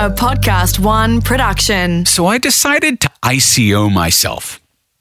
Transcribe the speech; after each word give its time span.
a 0.00 0.08
Podcast 0.08 0.78
One 0.78 1.20
production. 1.20 2.06
So 2.06 2.24
I 2.24 2.38
decided 2.38 3.02
to 3.02 3.10
ICO 3.22 3.92
myself. 3.92 4.58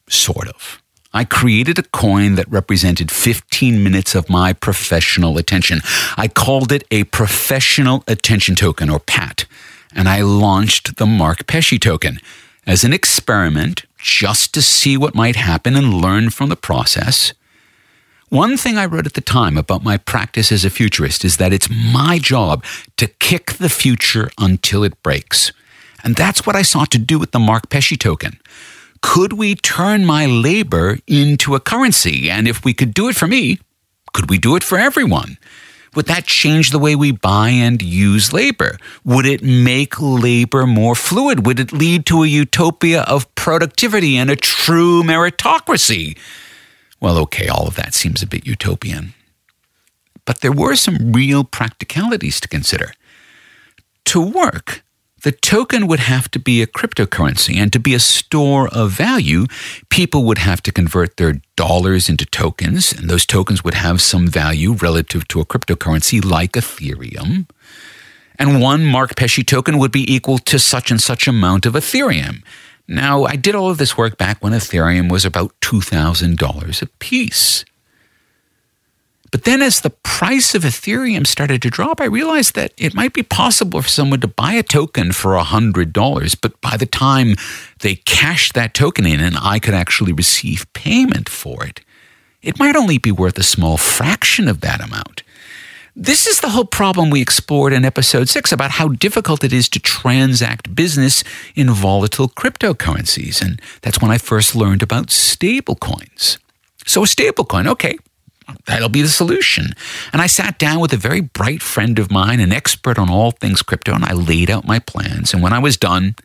Sort 0.09 0.49
of. 0.49 0.81
I 1.13 1.23
created 1.23 1.79
a 1.79 1.83
coin 1.83 2.35
that 2.35 2.51
represented 2.51 3.09
15 3.09 3.81
minutes 3.81 4.13
of 4.13 4.29
my 4.29 4.51
professional 4.51 5.37
attention. 5.37 5.79
I 6.17 6.27
called 6.27 6.73
it 6.73 6.83
a 6.91 7.05
professional 7.05 8.03
attention 8.09 8.55
token, 8.55 8.89
or 8.89 8.99
PAT, 8.99 9.45
and 9.95 10.09
I 10.09 10.21
launched 10.21 10.97
the 10.97 11.05
Mark 11.05 11.47
Pesce 11.47 11.79
token 11.79 12.19
as 12.67 12.83
an 12.83 12.91
experiment 12.91 13.85
just 13.97 14.53
to 14.53 14.61
see 14.61 14.97
what 14.97 15.15
might 15.15 15.37
happen 15.37 15.77
and 15.77 15.93
learn 15.93 16.29
from 16.29 16.49
the 16.49 16.57
process. 16.57 17.31
One 18.29 18.57
thing 18.57 18.77
I 18.77 18.85
wrote 18.85 19.07
at 19.07 19.15
the 19.15 19.21
time 19.21 19.57
about 19.57 19.83
my 19.83 19.97
practice 19.97 20.51
as 20.51 20.63
a 20.63 20.69
futurist 20.69 21.25
is 21.25 21.37
that 21.37 21.51
it's 21.51 21.67
my 21.67 22.19
job 22.19 22.63
to 22.97 23.07
kick 23.07 23.53
the 23.53 23.69
future 23.69 24.29
until 24.37 24.83
it 24.83 25.01
breaks. 25.01 25.51
And 26.03 26.15
that's 26.15 26.45
what 26.45 26.55
I 26.55 26.61
sought 26.61 26.91
to 26.91 26.99
do 26.99 27.17
with 27.17 27.31
the 27.31 27.39
Mark 27.39 27.69
Pesce 27.69 27.97
token. 27.97 28.39
Could 29.01 29.33
we 29.33 29.55
turn 29.55 30.05
my 30.05 30.27
labor 30.27 30.99
into 31.07 31.55
a 31.55 31.59
currency? 31.59 32.29
And 32.29 32.47
if 32.47 32.63
we 32.63 32.71
could 32.71 32.93
do 32.93 33.09
it 33.09 33.15
for 33.15 33.25
me, 33.25 33.57
could 34.13 34.29
we 34.29 34.37
do 34.37 34.55
it 34.55 34.63
for 34.63 34.77
everyone? 34.77 35.39
Would 35.95 36.05
that 36.05 36.27
change 36.27 36.69
the 36.69 36.77
way 36.77 36.95
we 36.95 37.11
buy 37.11 37.49
and 37.49 37.81
use 37.81 38.31
labor? 38.31 38.77
Would 39.05 39.25
it 39.25 39.41
make 39.41 39.99
labor 39.99 40.67
more 40.67 40.93
fluid? 40.93 41.47
Would 41.47 41.59
it 41.59 41.71
lead 41.71 42.05
to 42.05 42.21
a 42.21 42.27
utopia 42.27 43.01
of 43.01 43.33
productivity 43.33 44.17
and 44.17 44.29
a 44.29 44.35
true 44.35 45.01
meritocracy? 45.01 46.15
Well, 46.99 47.17
okay, 47.19 47.47
all 47.47 47.67
of 47.67 47.75
that 47.75 47.93
seems 47.93 48.21
a 48.21 48.27
bit 48.27 48.45
utopian. 48.45 49.13
But 50.25 50.41
there 50.41 50.51
were 50.51 50.75
some 50.75 51.13
real 51.13 51.43
practicalities 51.43 52.39
to 52.41 52.47
consider. 52.47 52.93
To 54.05 54.21
work, 54.21 54.83
the 55.23 55.31
token 55.31 55.87
would 55.87 55.99
have 55.99 56.29
to 56.31 56.39
be 56.39 56.61
a 56.61 56.67
cryptocurrency, 56.67 57.55
and 57.57 57.73
to 57.73 57.79
be 57.79 57.93
a 57.93 57.99
store 57.99 58.67
of 58.69 58.91
value, 58.91 59.47
people 59.89 60.23
would 60.23 60.37
have 60.37 60.63
to 60.63 60.71
convert 60.71 61.17
their 61.17 61.41
dollars 61.55 62.09
into 62.09 62.25
tokens, 62.25 62.93
and 62.93 63.09
those 63.09 63.25
tokens 63.25 63.63
would 63.63 63.73
have 63.73 64.01
some 64.01 64.27
value 64.27 64.73
relative 64.73 65.27
to 65.29 65.41
a 65.41 65.45
cryptocurrency 65.45 66.23
like 66.23 66.53
Ethereum. 66.53 67.47
And 68.37 68.61
one 68.61 68.85
Mark 68.85 69.17
Pesce 69.17 69.43
token 69.43 69.77
would 69.77 69.91
be 69.91 70.11
equal 70.13 70.37
to 70.37 70.57
such 70.57 70.91
and 70.91 71.01
such 71.01 71.27
amount 71.27 71.65
of 71.65 71.73
Ethereum. 71.73 72.41
Now, 72.89 73.25
I 73.25 73.35
did 73.35 73.53
all 73.53 73.69
of 73.69 73.77
this 73.77 73.95
work 73.95 74.17
back 74.17 74.43
when 74.43 74.51
Ethereum 74.51 75.11
was 75.11 75.23
about 75.23 75.53
$2,000 75.61 76.81
a 76.81 76.85
piece. 76.97 77.63
But 79.31 79.43
then, 79.43 79.61
as 79.61 79.81
the 79.81 79.91
price 79.91 80.55
of 80.55 80.63
Ethereum 80.63 81.27
started 81.27 81.61
to 81.61 81.69
drop, 81.69 82.01
I 82.01 82.05
realized 82.05 82.55
that 82.55 82.73
it 82.77 82.95
might 82.95 83.13
be 83.13 83.21
possible 83.21 83.83
for 83.83 83.89
someone 83.89 84.21
to 84.21 84.27
buy 84.27 84.53
a 84.53 84.63
token 84.63 85.11
for 85.11 85.37
$100, 85.37 86.37
but 86.41 86.59
by 86.61 86.77
the 86.77 86.87
time 86.87 87.35
they 87.81 87.93
cashed 87.93 88.55
that 88.55 88.73
token 88.73 89.05
in 89.05 89.19
and 89.19 89.37
I 89.39 89.59
could 89.59 89.75
actually 89.75 90.13
receive 90.13 90.65
payment 90.73 91.29
for 91.29 91.63
it, 91.63 91.81
it 92.41 92.57
might 92.57 92.75
only 92.75 92.97
be 92.97 93.11
worth 93.11 93.37
a 93.37 93.43
small 93.43 93.77
fraction 93.77 94.47
of 94.47 94.61
that 94.61 94.81
amount. 94.81 95.21
This 95.95 96.27
is 96.27 96.39
the 96.39 96.49
whole 96.49 96.65
problem 96.65 97.09
we 97.09 97.21
explored 97.21 97.73
in 97.73 97.83
episode 97.83 98.29
six 98.29 98.51
about 98.51 98.71
how 98.71 98.89
difficult 98.89 99.43
it 99.43 99.51
is 99.51 99.67
to 99.69 99.79
transact 99.79 100.73
business 100.75 101.23
in 101.55 101.69
volatile 101.71 102.29
cryptocurrencies. 102.29 103.41
And 103.41 103.61
that's 103.81 104.01
when 104.01 104.11
I 104.11 104.17
first 104.17 104.55
learned 104.55 104.83
about 104.83 105.07
stablecoins. 105.07 106.37
So, 106.85 107.03
a 107.03 107.05
stablecoin, 107.05 107.67
okay, 107.67 107.97
that'll 108.65 108.89
be 108.89 109.01
the 109.01 109.09
solution. 109.09 109.73
And 110.13 110.21
I 110.21 110.27
sat 110.27 110.57
down 110.59 110.79
with 110.79 110.93
a 110.93 110.97
very 110.97 111.21
bright 111.21 111.61
friend 111.61 111.99
of 111.99 112.11
mine, 112.11 112.39
an 112.39 112.53
expert 112.53 112.97
on 112.97 113.09
all 113.09 113.31
things 113.31 113.61
crypto, 113.61 113.93
and 113.93 114.05
I 114.05 114.13
laid 114.13 114.49
out 114.49 114.65
my 114.65 114.79
plans. 114.79 115.33
And 115.33 115.41
when 115.43 115.53
I 115.53 115.59
was 115.59 115.75
done, 115.75 116.15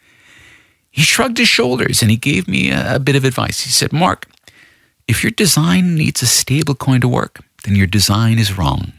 he 0.91 1.03
shrugged 1.03 1.39
his 1.39 1.49
shoulders 1.49 2.03
and 2.03 2.11
he 2.11 2.17
gave 2.17 2.47
me 2.47 2.71
a, 2.71 2.97
a 2.97 2.99
bit 3.01 3.17
of 3.17 3.25
advice. 3.25 3.63
He 3.63 3.71
said, 3.71 3.93
Mark, 3.93 4.27
if 5.09 5.25
your 5.25 5.33
design 5.33 5.97
needs 5.97 6.23
a 6.23 6.27
stablecoin 6.27 7.01
to 7.01 7.09
work, 7.09 7.41
then 7.65 7.75
your 7.75 7.87
design 7.87 8.39
is 8.39 8.57
wrong. 8.57 8.93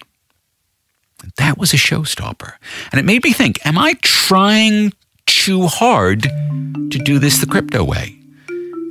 That 1.38 1.58
was 1.58 1.74
a 1.74 1.78
showstopper. 1.78 2.54
And 2.92 3.00
it 3.00 3.06
made 3.06 3.24
me 3.24 3.34
think 3.34 3.66
Am 3.66 3.78
I 3.78 3.94
trying 4.02 4.94
too 5.26 5.68
hard 5.68 6.24
to 6.24 7.00
do 7.04 7.20
this 7.20 7.40
the 7.40 7.48
crypto 7.48 7.84
way? 7.84 8.18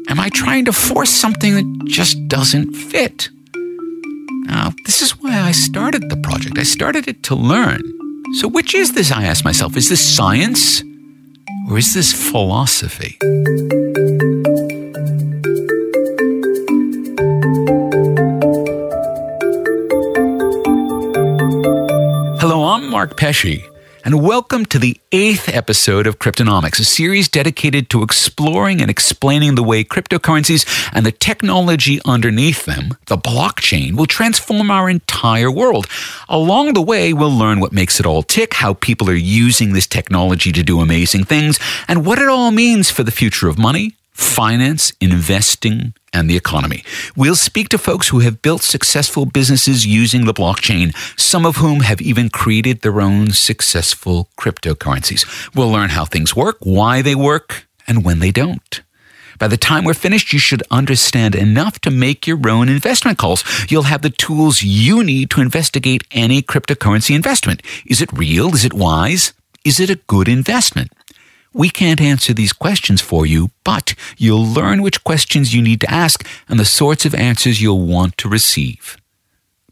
Am 0.08 0.20
I 0.20 0.28
trying 0.28 0.66
to 0.66 0.72
force 0.72 1.10
something 1.10 1.54
that 1.54 1.88
just 1.88 2.16
doesn't 2.28 2.74
fit? 2.74 3.30
Now, 4.46 4.72
this 4.84 5.00
is 5.00 5.12
why 5.20 5.40
I 5.40 5.52
started 5.52 6.10
the 6.10 6.16
project. 6.18 6.58
I 6.58 6.62
started 6.64 7.08
it 7.08 7.22
to 7.24 7.34
learn. 7.34 7.80
So, 8.34 8.48
which 8.48 8.74
is 8.74 8.92
this, 8.92 9.10
I 9.10 9.24
ask 9.24 9.44
myself? 9.44 9.76
Is 9.76 9.88
this 9.88 10.16
science 10.16 10.82
or 11.70 11.78
is 11.78 11.94
this 11.94 12.12
philosophy? 12.12 13.16
Mark 23.04 23.18
Pesce, 23.18 23.62
and 24.02 24.22
welcome 24.22 24.64
to 24.64 24.78
the 24.78 24.98
eighth 25.12 25.50
episode 25.50 26.06
of 26.06 26.18
Cryptonomics, 26.18 26.80
a 26.80 26.84
series 26.84 27.28
dedicated 27.28 27.90
to 27.90 28.02
exploring 28.02 28.80
and 28.80 28.90
explaining 28.90 29.56
the 29.56 29.62
way 29.62 29.84
cryptocurrencies 29.84 30.64
and 30.94 31.04
the 31.04 31.12
technology 31.12 32.00
underneath 32.06 32.64
them, 32.64 32.96
the 33.08 33.18
blockchain, 33.18 33.92
will 33.92 34.06
transform 34.06 34.70
our 34.70 34.88
entire 34.88 35.50
world. 35.50 35.86
Along 36.30 36.72
the 36.72 36.80
way, 36.80 37.12
we'll 37.12 37.30
learn 37.30 37.60
what 37.60 37.74
makes 37.74 38.00
it 38.00 38.06
all 38.06 38.22
tick, 38.22 38.54
how 38.54 38.72
people 38.72 39.10
are 39.10 39.14
using 39.14 39.74
this 39.74 39.86
technology 39.86 40.50
to 40.52 40.62
do 40.62 40.80
amazing 40.80 41.24
things, 41.24 41.60
and 41.86 42.06
what 42.06 42.18
it 42.18 42.28
all 42.28 42.52
means 42.52 42.90
for 42.90 43.02
the 43.02 43.10
future 43.10 43.48
of 43.48 43.58
money, 43.58 43.96
finance, 44.14 44.92
investing, 45.00 45.92
and 46.12 46.30
the 46.30 46.36
economy. 46.36 46.84
We'll 47.16 47.36
speak 47.36 47.68
to 47.70 47.78
folks 47.78 48.08
who 48.08 48.20
have 48.20 48.40
built 48.40 48.62
successful 48.62 49.26
businesses 49.26 49.84
using 49.84 50.24
the 50.24 50.32
blockchain, 50.32 50.94
some 51.18 51.44
of 51.44 51.56
whom 51.56 51.80
have 51.80 52.00
even 52.00 52.30
created 52.30 52.80
their 52.80 53.00
own 53.00 53.30
successful 53.32 54.28
cryptocurrencies. 54.38 55.54
We'll 55.54 55.70
learn 55.70 55.90
how 55.90 56.04
things 56.04 56.34
work, 56.34 56.56
why 56.60 57.02
they 57.02 57.14
work, 57.14 57.66
and 57.86 58.04
when 58.04 58.20
they 58.20 58.30
don't. 58.30 58.80
By 59.38 59.48
the 59.48 59.56
time 59.56 59.84
we're 59.84 59.94
finished, 59.94 60.32
you 60.32 60.38
should 60.38 60.62
understand 60.70 61.34
enough 61.34 61.80
to 61.80 61.90
make 61.90 62.26
your 62.26 62.48
own 62.48 62.68
investment 62.68 63.18
calls. 63.18 63.44
You'll 63.68 63.82
have 63.82 64.02
the 64.02 64.10
tools 64.10 64.62
you 64.62 65.02
need 65.02 65.30
to 65.30 65.40
investigate 65.40 66.04
any 66.12 66.40
cryptocurrency 66.40 67.16
investment. 67.16 67.60
Is 67.84 68.00
it 68.00 68.12
real? 68.12 68.54
Is 68.54 68.64
it 68.64 68.72
wise? 68.72 69.32
Is 69.64 69.80
it 69.80 69.90
a 69.90 69.96
good 70.06 70.28
investment? 70.28 70.92
We 71.56 71.70
can't 71.70 72.00
answer 72.00 72.34
these 72.34 72.52
questions 72.52 73.00
for 73.00 73.24
you, 73.24 73.50
but 73.62 73.94
you'll 74.18 74.44
learn 74.44 74.82
which 74.82 75.04
questions 75.04 75.54
you 75.54 75.62
need 75.62 75.80
to 75.82 75.90
ask 75.90 76.26
and 76.48 76.58
the 76.58 76.64
sorts 76.64 77.06
of 77.06 77.14
answers 77.14 77.62
you'll 77.62 77.86
want 77.86 78.18
to 78.18 78.28
receive. 78.28 78.96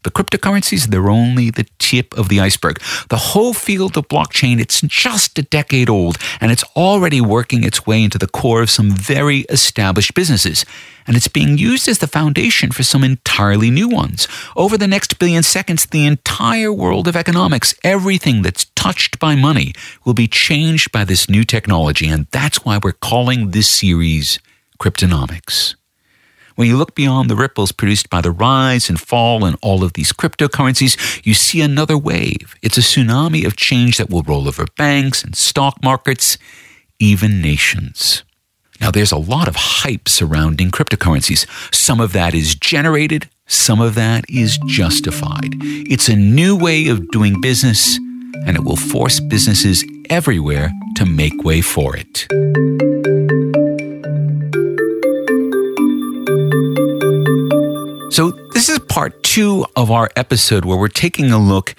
The 0.03 0.11
cryptocurrencies, 0.11 0.87
they're 0.87 1.09
only 1.09 1.49
the 1.49 1.65
tip 1.79 2.17
of 2.17 2.29
the 2.29 2.39
iceberg. 2.39 2.79
The 3.09 3.17
whole 3.17 3.53
field 3.53 3.97
of 3.97 4.07
blockchain, 4.07 4.59
it's 4.59 4.81
just 4.81 5.39
a 5.39 5.43
decade 5.43 5.89
old, 5.89 6.17
and 6.39 6.51
it's 6.51 6.63
already 6.75 7.21
working 7.21 7.63
its 7.63 7.85
way 7.87 8.03
into 8.03 8.17
the 8.17 8.27
core 8.27 8.61
of 8.61 8.69
some 8.69 8.91
very 8.91 9.39
established 9.49 10.13
businesses. 10.13 10.65
And 11.05 11.17
it's 11.17 11.27
being 11.27 11.57
used 11.57 11.87
as 11.87 11.99
the 11.99 12.07
foundation 12.07 12.71
for 12.71 12.83
some 12.83 13.03
entirely 13.03 13.69
new 13.69 13.89
ones. 13.89 14.27
Over 14.55 14.77
the 14.77 14.87
next 14.87 15.19
billion 15.19 15.43
seconds, 15.43 15.85
the 15.85 16.05
entire 16.05 16.71
world 16.71 17.07
of 17.07 17.15
economics, 17.15 17.75
everything 17.83 18.41
that's 18.41 18.65
touched 18.75 19.19
by 19.19 19.35
money, 19.35 19.73
will 20.05 20.13
be 20.13 20.27
changed 20.27 20.91
by 20.91 21.03
this 21.03 21.29
new 21.29 21.43
technology. 21.43 22.07
And 22.07 22.27
that's 22.31 22.63
why 22.63 22.79
we're 22.81 22.93
calling 22.93 23.51
this 23.51 23.69
series 23.69 24.39
Cryptonomics. 24.79 25.75
When 26.55 26.67
you 26.67 26.77
look 26.77 26.95
beyond 26.95 27.29
the 27.29 27.35
ripples 27.35 27.71
produced 27.71 28.09
by 28.09 28.21
the 28.21 28.31
rise 28.31 28.89
and 28.89 28.99
fall 28.99 29.45
in 29.45 29.55
all 29.61 29.83
of 29.83 29.93
these 29.93 30.13
cryptocurrencies, 30.13 31.25
you 31.25 31.33
see 31.33 31.61
another 31.61 31.97
wave. 31.97 32.55
It's 32.61 32.77
a 32.77 32.81
tsunami 32.81 33.45
of 33.45 33.55
change 33.55 33.97
that 33.97 34.09
will 34.09 34.23
roll 34.23 34.47
over 34.47 34.65
banks 34.77 35.23
and 35.23 35.35
stock 35.35 35.83
markets, 35.83 36.37
even 36.99 37.41
nations. 37.41 38.23
Now, 38.79 38.91
there's 38.91 39.11
a 39.11 39.17
lot 39.17 39.47
of 39.47 39.55
hype 39.55 40.09
surrounding 40.09 40.69
cryptocurrencies. 40.69 41.47
Some 41.73 41.99
of 41.99 42.13
that 42.13 42.33
is 42.33 42.55
generated, 42.55 43.29
some 43.47 43.79
of 43.79 43.95
that 43.95 44.25
is 44.29 44.57
justified. 44.67 45.55
It's 45.61 46.09
a 46.09 46.15
new 46.15 46.57
way 46.57 46.87
of 46.87 47.09
doing 47.11 47.39
business, 47.39 47.97
and 48.45 48.57
it 48.57 48.63
will 48.63 48.75
force 48.75 49.19
businesses 49.19 49.83
everywhere 50.09 50.71
to 50.95 51.05
make 51.05 51.43
way 51.43 51.61
for 51.61 51.95
it. 51.95 53.12
So, 58.13 58.29
this 58.29 58.69
is 58.69 58.77
part 58.77 59.23
two 59.23 59.65
of 59.75 59.89
our 59.89 60.07
episode 60.15 60.65
where 60.65 60.77
we're 60.77 60.87
taking 60.87 61.31
a 61.31 61.39
look 61.39 61.73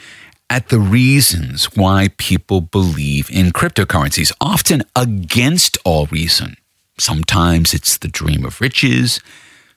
at 0.51 0.69
the 0.69 0.81
reasons 0.81 1.67
why 1.77 2.09
people 2.19 2.61
believe 2.61 3.31
in 3.31 3.53
cryptocurrencies, 3.53 4.33
often 4.41 4.83
against 4.97 5.79
all 5.85 6.07
reason. 6.07 6.57
Sometimes 6.99 7.73
it's 7.73 7.97
the 7.97 8.09
dream 8.09 8.45
of 8.45 8.61
riches, 8.61 9.21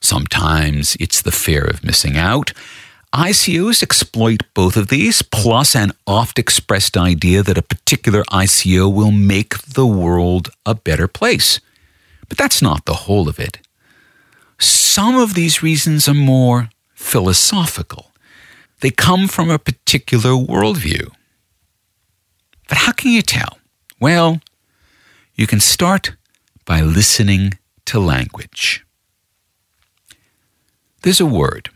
sometimes 0.00 0.96
it's 0.98 1.22
the 1.22 1.30
fear 1.30 1.62
of 1.62 1.84
missing 1.84 2.16
out. 2.16 2.52
ICOs 3.14 3.80
exploit 3.80 4.42
both 4.52 4.76
of 4.76 4.88
these, 4.88 5.22
plus 5.22 5.76
an 5.76 5.92
oft 6.08 6.40
expressed 6.40 6.96
idea 6.96 7.44
that 7.44 7.56
a 7.56 7.62
particular 7.62 8.24
ICO 8.32 8.92
will 8.92 9.12
make 9.12 9.56
the 9.58 9.86
world 9.86 10.50
a 10.66 10.74
better 10.74 11.06
place. 11.06 11.60
But 12.28 12.36
that's 12.36 12.60
not 12.60 12.84
the 12.84 13.06
whole 13.06 13.28
of 13.28 13.38
it. 13.38 13.60
Some 14.58 15.16
of 15.16 15.34
these 15.34 15.62
reasons 15.62 16.08
are 16.08 16.14
more 16.14 16.70
philosophical. 16.94 18.12
They 18.80 18.90
come 18.90 19.28
from 19.28 19.50
a 19.50 19.58
particular 19.58 20.30
worldview. 20.30 21.10
But 22.68 22.78
how 22.78 22.92
can 22.92 23.10
you 23.10 23.22
tell? 23.22 23.58
Well, 24.00 24.40
you 25.34 25.46
can 25.46 25.60
start 25.60 26.16
by 26.64 26.80
listening 26.80 27.58
to 27.86 27.98
language. 27.98 28.84
There's 31.02 31.20
a 31.20 31.26
word 31.26 31.70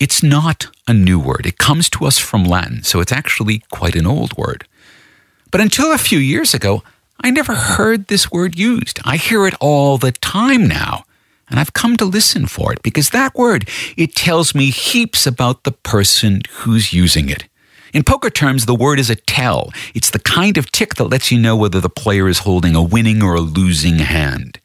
it's 0.00 0.22
not 0.22 0.66
a 0.86 0.92
new 0.92 1.18
word. 1.18 1.46
It 1.46 1.58
comes 1.58 1.88
to 1.90 2.04
us 2.04 2.18
from 2.18 2.44
Latin, 2.44 2.82
so 2.82 3.00
it's 3.00 3.12
actually 3.12 3.62
quite 3.70 3.94
an 3.94 4.06
old 4.06 4.36
word. 4.36 4.66
But 5.50 5.60
until 5.60 5.92
a 5.92 5.98
few 5.98 6.18
years 6.18 6.52
ago, 6.52 6.82
I 7.22 7.30
never 7.30 7.54
heard 7.54 8.08
this 8.08 8.30
word 8.30 8.58
used. 8.58 8.98
I 9.04 9.16
hear 9.16 9.46
it 9.46 9.54
all 9.60 9.96
the 9.96 10.12
time 10.12 10.66
now, 10.66 11.04
and 11.48 11.60
I've 11.60 11.72
come 11.72 11.96
to 11.98 12.04
listen 12.04 12.46
for 12.46 12.72
it 12.72 12.82
because 12.82 13.10
that 13.10 13.34
word, 13.34 13.68
it 13.96 14.14
tells 14.14 14.54
me 14.54 14.70
heaps 14.70 15.26
about 15.26 15.64
the 15.64 15.72
person 15.72 16.42
who's 16.50 16.92
using 16.92 17.28
it. 17.28 17.44
In 17.92 18.02
poker 18.02 18.30
terms, 18.30 18.66
the 18.66 18.74
word 18.74 18.98
is 18.98 19.08
a 19.08 19.14
tell. 19.14 19.72
It's 19.94 20.10
the 20.10 20.18
kind 20.18 20.58
of 20.58 20.72
tick 20.72 20.96
that 20.96 21.04
lets 21.04 21.30
you 21.30 21.38
know 21.38 21.56
whether 21.56 21.80
the 21.80 21.88
player 21.88 22.28
is 22.28 22.40
holding 22.40 22.74
a 22.74 22.82
winning 22.82 23.22
or 23.22 23.34
a 23.34 23.40
losing 23.40 23.98
hand. 23.98 24.58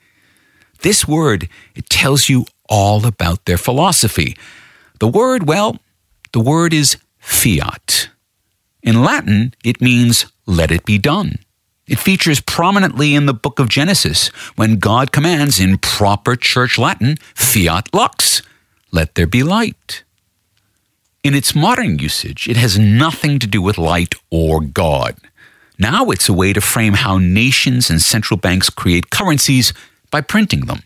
This 0.81 1.07
word, 1.07 1.47
it 1.75 1.89
tells 1.89 2.29
you 2.29 2.45
all 2.67 3.05
about 3.05 3.45
their 3.45 3.57
philosophy, 3.57 4.35
the 4.99 5.07
word, 5.07 5.47
well, 5.47 5.77
the 6.31 6.39
word 6.39 6.73
is 6.73 6.97
fiat. 7.19 8.09
In 8.81 9.03
Latin, 9.03 9.53
it 9.63 9.81
means 9.81 10.25
let 10.45 10.71
it 10.71 10.85
be 10.85 10.97
done. 10.97 11.39
It 11.89 11.97
features 11.97 12.39
prominently 12.39 13.15
in 13.15 13.25
the 13.25 13.33
book 13.33 13.57
of 13.57 13.67
Genesis 13.67 14.27
when 14.55 14.77
God 14.77 15.11
commands 15.11 15.59
in 15.59 15.79
proper 15.79 16.35
church 16.35 16.77
Latin, 16.77 17.17
fiat 17.33 17.91
lux, 17.93 18.43
let 18.91 19.15
there 19.15 19.25
be 19.25 19.41
light. 19.41 20.03
In 21.23 21.33
its 21.33 21.55
modern 21.55 21.97
usage, 21.97 22.47
it 22.47 22.57
has 22.57 22.77
nothing 22.77 23.39
to 23.39 23.47
do 23.47 23.59
with 23.59 23.79
light 23.79 24.13
or 24.29 24.61
God. 24.61 25.17
Now 25.79 26.11
it's 26.11 26.29
a 26.29 26.33
way 26.33 26.53
to 26.53 26.61
frame 26.61 26.93
how 26.93 27.17
nations 27.17 27.89
and 27.89 27.99
central 27.99 28.37
banks 28.37 28.69
create 28.69 29.09
currencies 29.09 29.73
by 30.11 30.21
printing 30.21 30.67
them. 30.67 30.83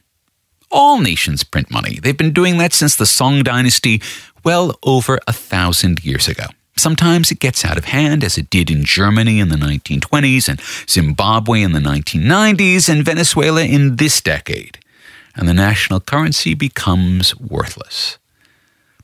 All 0.71 0.99
nations 0.99 1.43
print 1.43 1.69
money. 1.69 1.99
They've 2.01 2.17
been 2.17 2.33
doing 2.33 2.59
that 2.59 2.71
since 2.71 2.95
the 2.95 3.05
Song 3.05 3.43
dynasty, 3.43 4.01
well 4.45 4.79
over 4.83 5.19
a 5.27 5.33
thousand 5.33 6.05
years 6.05 6.29
ago. 6.29 6.45
Sometimes 6.75 7.31
it 7.31 7.39
gets 7.39 7.63
out 7.63 7.77
of 7.77 7.85
hand, 7.85 8.23
as 8.23 8.37
it 8.37 8.49
did 8.49 8.71
in 8.71 8.83
Germany 8.83 9.39
in 9.39 9.49
the 9.49 9.55
1920s, 9.55 10.49
and 10.49 10.61
Zimbabwe 10.89 11.61
in 11.61 11.73
the 11.73 11.79
1990s, 11.79 12.89
and 12.89 13.05
Venezuela 13.05 13.63
in 13.63 13.97
this 13.97 14.21
decade. 14.21 14.79
And 15.35 15.47
the 15.47 15.53
national 15.53 15.99
currency 15.99 16.53
becomes 16.53 17.35
worthless. 17.39 18.17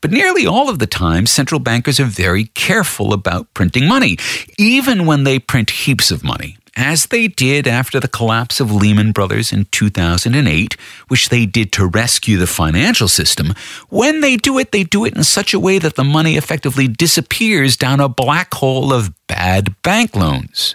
But 0.00 0.12
nearly 0.12 0.46
all 0.46 0.68
of 0.68 0.78
the 0.78 0.86
time, 0.86 1.26
central 1.26 1.60
bankers 1.60 2.00
are 2.00 2.04
very 2.04 2.46
careful 2.46 3.12
about 3.12 3.52
printing 3.54 3.86
money, 3.86 4.16
even 4.58 5.06
when 5.06 5.24
they 5.24 5.38
print 5.38 5.70
heaps 5.70 6.10
of 6.10 6.24
money 6.24 6.56
as 6.76 7.06
they 7.06 7.28
did 7.28 7.66
after 7.66 8.00
the 8.00 8.08
collapse 8.08 8.60
of 8.60 8.72
Lehman 8.72 9.12
Brothers 9.12 9.52
in 9.52 9.66
2008, 9.66 10.76
which 11.08 11.28
they 11.28 11.46
did 11.46 11.72
to 11.72 11.86
rescue 11.86 12.38
the 12.38 12.46
financial 12.46 13.08
system, 13.08 13.54
when 13.88 14.20
they 14.20 14.36
do 14.36 14.58
it, 14.58 14.72
they 14.72 14.84
do 14.84 15.04
it 15.04 15.16
in 15.16 15.24
such 15.24 15.52
a 15.52 15.60
way 15.60 15.78
that 15.78 15.96
the 15.96 16.04
money 16.04 16.36
effectively 16.36 16.88
disappears 16.88 17.76
down 17.76 18.00
a 18.00 18.08
black 18.08 18.54
hole 18.54 18.92
of 18.92 19.12
bad 19.26 19.74
bank 19.82 20.14
loans. 20.14 20.74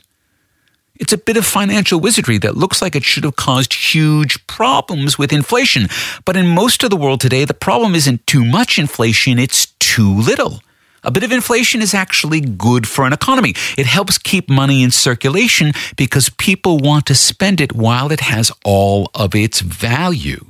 It's 0.98 1.14
a 1.14 1.18
bit 1.18 1.36
of 1.36 1.46
financial 1.46 2.00
wizardry 2.00 2.38
that 2.40 2.56
looks 2.56 2.82
like 2.82 2.96
it 2.96 3.04
should 3.04 3.26
have 3.26 3.36
caused 3.36 3.74
huge 3.74 4.46
problems 4.48 5.18
with 5.18 5.34
inflation. 5.34 5.88
But 6.24 6.38
in 6.38 6.48
most 6.48 6.84
of 6.84 6.90
the 6.90 6.96
world 6.96 7.20
today, 7.20 7.44
the 7.44 7.54
problem 7.54 7.96
isn't 7.96 8.26
too 8.28 8.46
much 8.46 8.80
inflation, 8.80 9.38
it's 9.38 9.68
too 9.80 10.14
little. 10.14 10.62
A 11.06 11.12
bit 11.12 11.24
of 11.24 11.32
inflation 11.32 11.84
is 11.84 11.94
actually 11.94 12.42
good 12.42 12.88
for 12.88 13.06
an 13.06 13.14
economy. 13.14 13.54
It 13.78 13.86
helps 13.86 14.18
keep 14.18 14.50
money 14.50 14.82
in 14.82 14.90
circulation 14.90 15.72
because 15.96 16.30
people 16.30 16.80
want 16.80 17.06
to 17.06 17.16
spend 17.16 17.62
it 17.62 17.74
while 17.76 18.12
it 18.12 18.22
has 18.22 18.52
all 18.66 19.12
of 19.14 19.36
its 19.36 19.62
value. 19.62 20.50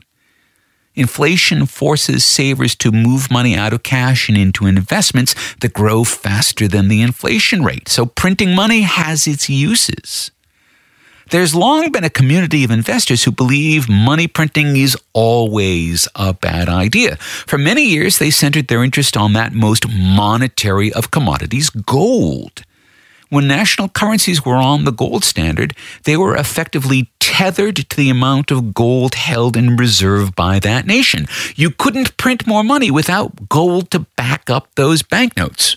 Inflation 0.96 1.66
forces 1.66 2.24
savers 2.24 2.74
to 2.76 2.90
move 2.90 3.30
money 3.30 3.58
out 3.58 3.74
of 3.74 3.84
cash 3.84 4.30
and 4.30 4.38
into 4.38 4.66
investments 4.66 5.36
that 5.60 5.74
grow 5.74 6.06
faster 6.06 6.70
than 6.70 6.88
the 6.88 7.02
inflation 7.02 7.66
rate. 7.66 7.90
So 7.90 8.06
printing 8.06 8.56
money 8.56 8.82
has 8.82 9.28
its 9.28 9.50
uses. 9.50 10.32
There's 11.32 11.56
long 11.56 11.92
been 11.92 12.04
a 12.04 12.10
community 12.10 12.64
of 12.64 12.70
investors 12.70 13.24
who 13.24 13.32
believe 13.32 13.90
money 13.90 14.28
printing 14.28 14.78
is 14.78 14.96
always 15.14 16.08
a 16.16 16.34
bad 16.34 16.70
idea. 16.70 17.16
For 17.18 17.58
many 17.58 17.84
years, 17.84 18.20
they 18.20 18.30
centered 18.30 18.68
their 18.68 18.84
interest 18.84 19.18
on 19.18 19.34
that 19.34 19.54
most 19.54 19.88
monetary 19.90 20.94
of 20.94 21.10
commodities, 21.10 21.72
gold. 21.72 22.64
When 23.30 23.48
national 23.48 23.90
currencies 23.90 24.46
were 24.46 24.56
on 24.56 24.86
the 24.86 24.92
gold 24.92 25.24
standard, 25.24 25.76
they 26.04 26.16
were 26.16 26.36
effectively 26.36 27.10
tethered 27.20 27.76
to 27.76 27.98
the 27.98 28.12
amount 28.12 28.52
of 28.52 28.76
gold 28.76 29.16
held 29.16 29.58
in 29.58 29.78
reserve 29.78 30.36
by 30.36 30.60
that 30.60 30.86
nation. 30.86 31.26
You 31.56 31.72
couldn't 31.72 32.18
print 32.18 32.46
more 32.46 32.64
money 32.64 32.92
without 32.92 33.50
gold 33.50 33.90
to 33.92 34.06
back 34.16 34.52
up 34.52 34.68
those 34.76 35.02
banknotes. 35.02 35.76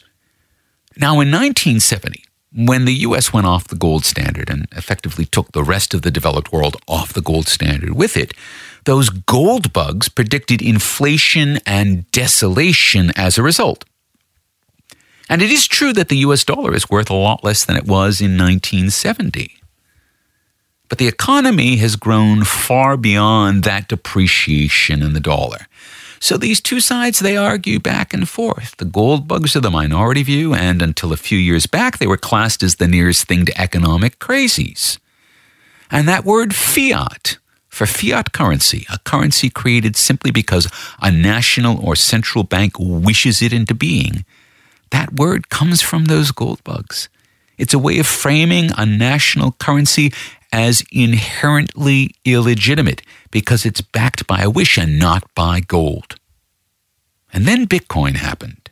Now, 0.95 1.13
in 1.21 1.31
1970, 1.31 2.23
when 2.55 2.85
the 2.85 2.95
US 2.95 3.33
went 3.33 3.47
off 3.47 3.69
the 3.69 3.77
gold 3.77 4.05
standard 4.05 4.49
and 4.49 4.67
effectively 4.73 5.25
took 5.25 5.53
the 5.53 5.63
rest 5.63 5.95
of 5.95 6.03
the 6.03 6.11
developed 6.11 6.53
world 6.53 6.77
off 6.87 7.13
the 7.13 7.21
gold 7.21 7.47
standard 7.47 7.91
with 7.91 8.17
it, 8.17 8.33
those 8.85 9.11
gold 9.11 9.73
bugs 9.73 10.09
predicted 10.09 10.63
inflation 10.63 11.59
and 11.67 12.11
desolation 12.11 13.13
as 13.17 13.37
a 13.37 13.43
result. 13.43 13.85
And 15.29 15.43
it 15.43 15.51
is 15.51 15.69
true 15.69 15.93
that 15.93 16.09
the 16.09 16.19
US 16.19 16.45
dollar 16.45 16.75
is 16.75 16.89
worth 16.89 17.11
a 17.11 17.15
lot 17.15 17.45
less 17.45 17.65
than 17.65 17.77
it 17.77 17.85
was 17.85 18.21
in 18.21 18.39
1970. 18.39 19.55
But 20.89 20.97
the 20.97 21.09
economy 21.09 21.77
has 21.77 21.97
grown 21.97 22.45
far 22.45 22.97
beyond 22.97 23.63
that 23.65 23.89
depreciation 23.89 25.03
in 25.03 25.13
the 25.13 25.21
dollar. 25.21 25.67
So 26.21 26.37
these 26.37 26.61
two 26.61 26.81
sides, 26.81 27.19
they 27.19 27.37
argue 27.37 27.79
back 27.79 28.13
and 28.13 28.29
forth. 28.29 28.77
The 28.77 28.85
gold 28.85 29.29
bugs 29.29 29.55
are 29.55 29.61
the 29.61 29.71
minority 29.71 30.23
view, 30.23 30.55
and 30.55 30.83
until 30.83 31.13
a 31.13 31.17
few 31.17 31.39
years 31.39 31.67
back, 31.67 31.99
they 31.99 32.07
were 32.07 32.17
classed 32.17 32.63
as 32.63 32.77
the 32.77 32.89
nearest 32.89 33.27
thing 33.27 33.47
to 33.47 33.61
economic 33.61 34.19
crazies. 34.19 34.99
And 35.91 36.09
that 36.09 36.25
word 36.25 36.55
fiat, 36.55 37.39
for 37.69 37.87
fiat 37.87 38.33
currency, 38.33 38.87
a 38.93 38.99
currency 38.99 39.49
created 39.49 39.97
simply 39.97 40.31
because 40.31 40.71
a 41.01 41.11
national 41.11 41.85
or 41.85 41.95
central 41.97 42.45
bank 42.45 42.75
wishes 42.79 43.41
it 43.41 43.53
into 43.53 43.75
being, 43.75 44.25
that 44.91 45.15
word 45.15 45.49
comes 45.49 45.83
from 45.83 46.07
those 46.07 46.33
gold 46.33 46.63
bugs. 46.65 47.09
It's 47.59 47.75
a 47.75 47.79
way 47.79 47.99
of 47.99 48.07
framing 48.07 48.71
a 48.77 48.87
national 48.87 49.53
currency 49.53 50.13
as 50.53 50.83
inherently 50.91 52.15
illegitimate 52.25 53.03
because 53.31 53.67
it's 53.67 53.81
backed 53.81 54.27
by 54.27 54.43
a 54.43 54.51
wish 54.51 54.79
and 54.79 54.99
not 54.99 55.25
by 55.35 55.61
gold. 55.61 56.17
And 57.33 57.45
then 57.47 57.67
Bitcoin 57.67 58.17
happened. 58.17 58.71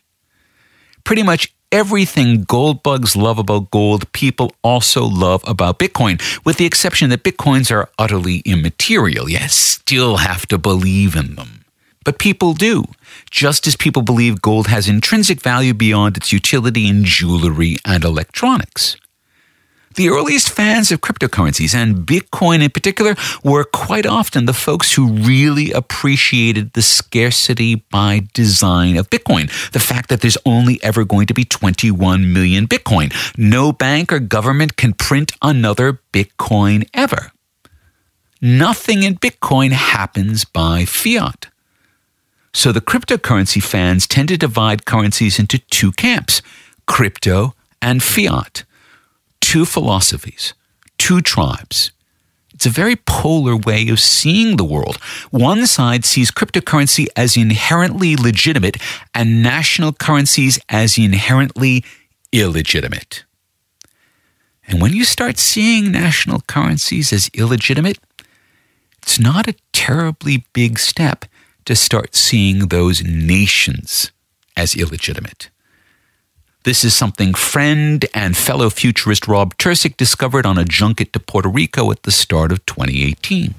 Pretty 1.05 1.23
much 1.23 1.55
everything 1.71 2.45
gold 2.45 2.83
bugs 2.83 3.16
love 3.16 3.38
about 3.38 3.71
gold, 3.71 4.11
people 4.12 4.55
also 4.62 5.05
love 5.05 5.45
about 5.47 5.78
Bitcoin, 5.78 6.21
with 6.45 6.57
the 6.57 6.64
exception 6.64 7.11
that 7.11 7.23
Bitcoins 7.23 7.71
are 7.71 7.90
utterly 7.99 8.38
immaterial. 8.45 9.28
You 9.28 9.38
still 9.49 10.16
have 10.19 10.47
to 10.47 10.59
believe 10.59 11.14
in 11.14 11.35
them. 11.35 11.56
But 12.07 12.21
people 12.21 12.55
do, 12.55 12.85
just 13.33 13.67
as 13.67 13.75
people 13.75 14.01
believe 14.01 14.41
gold 14.41 14.69
has 14.69 14.89
intrinsic 14.89 15.41
value 15.41 15.75
beyond 15.75 16.17
its 16.17 16.33
utility 16.33 16.87
in 16.87 17.03
jewelry 17.03 17.79
and 17.85 18.05
electronics. 18.05 18.97
The 19.97 20.11
earliest 20.11 20.51
fans 20.51 20.93
of 20.93 21.01
cryptocurrencies, 21.01 21.75
and 21.75 22.07
Bitcoin 22.07 22.63
in 22.63 22.71
particular, 22.71 23.17
were 23.43 23.65
quite 23.65 24.07
often 24.07 24.47
the 24.47 24.53
folks 24.53 24.93
who 24.93 25.15
really 25.15 25.73
appreciated 25.73 26.75
the 26.75 26.83
scarcity 26.83 27.75
by 27.91 28.29
design 28.35 28.97
of 28.97 29.11
Bitcoin. 29.11 29.51
The 29.73 29.81
fact 29.81 30.09
that 30.11 30.21
there's 30.21 30.39
only 30.47 30.81
ever 30.85 31.05
going 31.05 31.27
to 31.27 31.35
be 31.35 31.45
21 31.45 32.33
million 32.33 32.69
Bitcoin. 32.69 33.13
No 33.37 33.73
bank 33.73 34.13
or 34.13 34.21
government 34.21 34.77
can 34.77 34.93
print 34.93 35.33
another 35.43 35.99
Bitcoin 36.13 36.89
ever. 36.95 37.33
Nothing 38.41 39.03
in 39.03 39.17
Bitcoin 39.17 39.73
happens 39.73 40.45
by 40.45 40.85
fiat. 40.85 41.49
So 42.57 42.73
the 42.73 42.81
cryptocurrency 42.81 43.63
fans 43.63 44.07
tend 44.07 44.29
to 44.29 44.39
divide 44.39 44.87
currencies 44.87 45.39
into 45.39 45.59
two 45.59 45.93
camps 45.93 46.41
crypto 46.87 47.55
and 47.83 48.03
fiat 48.03 48.65
two 49.43 49.67
philosophies, 49.67 50.55
two 50.97 51.21
tribes. 51.21 51.93
It's 52.55 52.65
a 52.65 52.71
very 52.71 52.97
polar 52.97 53.55
way 53.59 53.87
of 53.91 54.01
seeing 54.01 54.57
the 54.57 54.65
world. 54.65 54.97
One 55.31 55.67
side 55.67 56.07
sees 56.07 56.31
cryptocurrency 56.31 57.09
as 57.15 57.37
inherently 57.37 58.17
legitimate 58.17 58.79
and 59.15 59.43
national 59.43 59.93
currencies 59.93 60.59
as 60.71 60.97
inherently 60.97 61.85
illegitimate. 62.33 63.25
And 64.67 64.81
when 64.81 64.95
you 64.95 65.05
start 65.05 65.37
seeing 65.37 65.93
national 65.93 66.41
currencies 66.49 67.13
as 67.13 67.29
illegitimate, 67.35 67.99
it's 69.03 69.21
not 69.21 69.47
a 69.47 69.57
terribly 69.75 70.47
big 70.55 70.79
step 70.79 71.27
to 71.67 71.77
start 71.77 72.15
seeing 72.15 72.69
those 72.69 73.03
nations 73.05 74.11
as 74.57 74.75
illegitimate. 74.75 75.51
This 76.65 76.83
is 76.83 76.97
something 76.97 77.35
friend 77.35 78.05
and 78.13 78.37
fellow 78.37 78.71
futurist 78.71 79.29
Rob 79.29 79.57
Tercek 79.57 79.97
discovered 79.97 80.47
on 80.47 80.59
a 80.59 80.65
junket 80.65 81.13
to 81.13 81.21
Puerto 81.21 81.49
Rico 81.49 81.93
at 81.93 82.03
the 82.03 82.11
start 82.11 82.51
of 82.51 82.65
2018. 82.67 83.55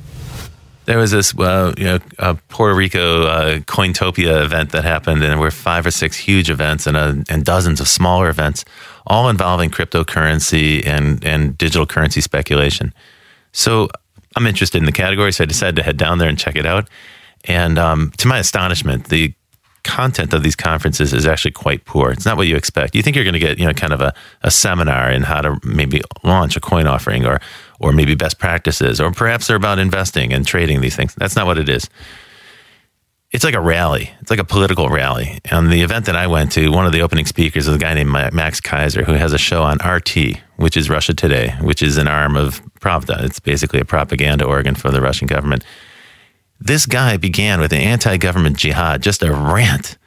There 0.85 0.97
was 0.97 1.11
this 1.11 1.37
uh, 1.37 1.73
you 1.77 1.85
know, 1.85 2.39
Puerto 2.49 2.73
Rico 2.75 3.23
uh, 3.23 3.59
Cointopia 3.59 4.43
event 4.43 4.71
that 4.71 4.83
happened, 4.85 5.21
and 5.21 5.31
there 5.31 5.37
were 5.37 5.51
five 5.51 5.85
or 5.85 5.91
six 5.91 6.17
huge 6.17 6.49
events 6.49 6.87
and, 6.87 6.95
uh, 6.95 7.15
and 7.29 7.43
dozens 7.43 7.81
of 7.81 7.89
smaller 7.89 8.29
events, 8.29 8.63
all 9.05 9.29
involving 9.29 9.69
cryptocurrency 9.69 10.85
and, 10.85 11.23
and 11.25 11.57
digital 11.57 11.85
currency 11.85 12.21
speculation. 12.21 12.93
So 13.51 13.89
I'm 14.37 14.47
interested 14.47 14.77
in 14.77 14.85
the 14.85 14.93
category, 14.93 15.33
so 15.33 15.43
I 15.43 15.47
decided 15.47 15.75
to 15.75 15.83
head 15.83 15.97
down 15.97 16.19
there 16.19 16.29
and 16.29 16.37
check 16.37 16.55
it 16.55 16.65
out. 16.65 16.89
And 17.47 17.79
um, 17.79 18.11
to 18.17 18.27
my 18.27 18.39
astonishment, 18.39 19.05
the 19.05 19.33
content 19.83 20.33
of 20.33 20.43
these 20.43 20.55
conferences 20.55 21.13
is 21.13 21.25
actually 21.25 21.51
quite 21.51 21.85
poor. 21.85 22.11
It's 22.11 22.25
not 22.25 22.37
what 22.37 22.47
you 22.47 22.55
expect. 22.55 22.93
You 22.93 23.01
think 23.01 23.15
you're 23.15 23.23
going 23.23 23.33
to 23.33 23.39
get, 23.39 23.57
you 23.57 23.65
know, 23.65 23.73
kind 23.73 23.93
of 23.93 24.01
a, 24.01 24.13
a 24.43 24.51
seminar 24.51 25.09
in 25.09 25.23
how 25.23 25.41
to 25.41 25.57
maybe 25.63 26.01
launch 26.23 26.57
a 26.57 26.59
coin 26.59 26.87
offering 26.87 27.25
or 27.25 27.39
or 27.79 27.91
maybe 27.93 28.15
best 28.15 28.39
practices, 28.39 28.99
or 28.99 29.11
perhaps 29.11 29.47
they're 29.47 29.55
about 29.55 29.77
investing 29.77 30.33
and 30.33 30.47
trading 30.47 30.81
these 30.81 30.95
things. 30.95 31.13
That's 31.15 31.35
not 31.35 31.45
what 31.45 31.59
it 31.59 31.69
is. 31.69 31.87
It's 33.31 33.43
like 33.43 33.53
a 33.53 33.61
rally. 33.61 34.09
It's 34.19 34.31
like 34.31 34.39
a 34.39 34.45
political 34.45 34.89
rally. 34.89 35.39
And 35.51 35.71
the 35.71 35.83
event 35.83 36.05
that 36.05 36.15
I 36.15 36.25
went 36.25 36.51
to, 36.53 36.71
one 36.71 36.87
of 36.87 36.91
the 36.91 37.01
opening 37.01 37.27
speakers 37.27 37.67
is 37.67 37.75
a 37.75 37.77
guy 37.77 37.93
named 37.93 38.11
Max 38.11 38.59
Keiser, 38.59 39.05
who 39.05 39.13
has 39.13 39.31
a 39.31 39.37
show 39.37 39.61
on 39.61 39.77
RT, 39.85 40.39
which 40.55 40.75
is 40.75 40.89
Russia 40.89 41.13
Today, 41.13 41.53
which 41.61 41.83
is 41.83 41.97
an 41.97 42.07
arm 42.07 42.35
of 42.35 42.63
Pravda. 42.79 43.23
It's 43.23 43.39
basically 43.39 43.79
a 43.79 43.85
propaganda 43.85 44.45
organ 44.45 44.73
for 44.73 44.89
the 44.89 45.01
Russian 45.01 45.27
government. 45.27 45.63
This 46.59 46.85
guy 46.85 47.17
began 47.17 47.59
with 47.59 47.71
an 47.71 47.79
anti 47.79 48.17
government 48.17 48.57
jihad, 48.57 49.01
just 49.03 49.21
a 49.21 49.31
rant, 49.31 49.97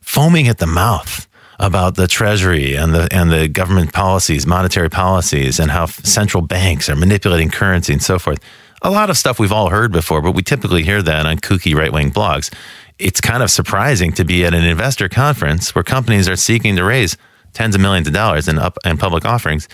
foaming 0.00 0.48
at 0.48 0.58
the 0.58 0.66
mouth 0.66 1.28
about 1.58 1.96
the 1.96 2.06
treasury 2.06 2.76
and 2.76 2.94
the 2.94 3.08
and 3.10 3.30
the 3.30 3.48
government 3.48 3.92
policies, 3.92 4.46
monetary 4.46 4.88
policies, 4.88 5.58
and 5.58 5.70
how 5.70 5.86
central 5.86 6.42
banks 6.42 6.88
are 6.88 6.96
manipulating 6.96 7.50
currency 7.50 7.92
and 7.92 8.02
so 8.02 8.18
forth. 8.18 8.38
A 8.82 8.90
lot 8.90 9.10
of 9.10 9.18
stuff 9.18 9.40
we've 9.40 9.52
all 9.52 9.70
heard 9.70 9.90
before, 9.90 10.22
but 10.22 10.32
we 10.32 10.42
typically 10.42 10.84
hear 10.84 11.02
that 11.02 11.26
on 11.26 11.38
kooky 11.38 11.74
right 11.74 11.92
wing 11.92 12.10
blogs. 12.10 12.52
It's 12.98 13.20
kind 13.20 13.42
of 13.42 13.50
surprising 13.50 14.12
to 14.12 14.24
be 14.24 14.44
at 14.44 14.54
an 14.54 14.64
investor 14.64 15.08
conference 15.08 15.74
where 15.74 15.84
companies 15.84 16.28
are 16.28 16.36
seeking 16.36 16.76
to 16.76 16.84
raise 16.84 17.16
tens 17.52 17.74
of 17.74 17.80
millions 17.80 18.06
of 18.06 18.14
dollars 18.14 18.48
in 18.48 18.58
up 18.58 18.78
and 18.84 18.98
public 18.98 19.24
offerings 19.24 19.68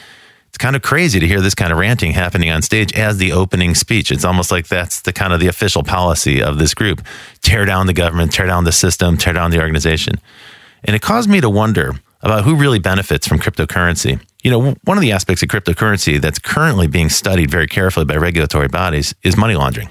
it's 0.54 0.62
kind 0.62 0.76
of 0.76 0.82
crazy 0.82 1.18
to 1.18 1.26
hear 1.26 1.40
this 1.40 1.56
kind 1.56 1.72
of 1.72 1.78
ranting 1.78 2.12
happening 2.12 2.48
on 2.48 2.62
stage 2.62 2.92
as 2.92 3.18
the 3.18 3.32
opening 3.32 3.74
speech. 3.74 4.12
It's 4.12 4.24
almost 4.24 4.52
like 4.52 4.68
that's 4.68 5.00
the 5.00 5.12
kind 5.12 5.32
of 5.32 5.40
the 5.40 5.48
official 5.48 5.82
policy 5.82 6.40
of 6.40 6.58
this 6.58 6.74
group. 6.74 7.04
Tear 7.42 7.64
down 7.64 7.88
the 7.88 7.92
government, 7.92 8.32
tear 8.32 8.46
down 8.46 8.62
the 8.62 8.70
system, 8.70 9.16
tear 9.16 9.32
down 9.32 9.50
the 9.50 9.60
organization. 9.60 10.20
And 10.84 10.94
it 10.94 11.02
caused 11.02 11.28
me 11.28 11.40
to 11.40 11.50
wonder 11.50 11.94
about 12.22 12.44
who 12.44 12.54
really 12.54 12.78
benefits 12.78 13.26
from 13.26 13.40
cryptocurrency. 13.40 14.20
You 14.44 14.52
know, 14.52 14.76
one 14.84 14.96
of 14.96 15.02
the 15.02 15.10
aspects 15.10 15.42
of 15.42 15.48
cryptocurrency 15.48 16.20
that's 16.20 16.38
currently 16.38 16.86
being 16.86 17.08
studied 17.08 17.50
very 17.50 17.66
carefully 17.66 18.06
by 18.06 18.14
regulatory 18.14 18.68
bodies 18.68 19.12
is 19.24 19.36
money 19.36 19.56
laundering. 19.56 19.88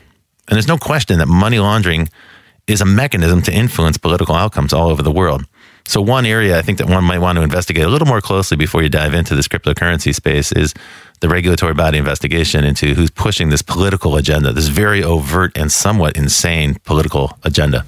And 0.48 0.56
there's 0.56 0.70
no 0.70 0.78
question 0.78 1.20
that 1.20 1.28
money 1.28 1.60
laundering 1.60 2.08
is 2.68 2.80
a 2.80 2.86
mechanism 2.86 3.42
to 3.42 3.52
influence 3.52 3.98
political 3.98 4.34
outcomes 4.34 4.72
all 4.72 4.88
over 4.88 5.04
the 5.04 5.12
world. 5.12 5.44
So 5.86 6.02
one 6.02 6.26
area 6.26 6.58
I 6.58 6.62
think 6.62 6.78
that 6.78 6.88
one 6.88 7.04
might 7.04 7.20
want 7.20 7.38
to 7.38 7.44
investigate 7.44 7.84
a 7.84 7.90
little 7.90 8.08
more 8.08 8.22
closely 8.22 8.58
before 8.58 8.82
you 8.82 8.90
dive 8.90 9.14
into 9.14 9.36
this 9.36 9.48
cryptocurrency 9.48 10.16
space 10.16 10.52
is 10.52 10.74
the 11.20 11.30
regulatory 11.30 11.74
body 11.74 11.98
investigation 11.98 12.64
into 12.64 12.94
who's 12.94 13.10
pushing 13.10 13.50
this 13.50 13.62
political 13.62 14.16
agenda, 14.16 14.54
this 14.54 14.68
very 14.68 15.04
overt 15.04 15.52
and 15.56 15.72
somewhat 15.72 16.16
insane 16.16 16.76
political 16.86 17.38
agenda. 17.44 17.86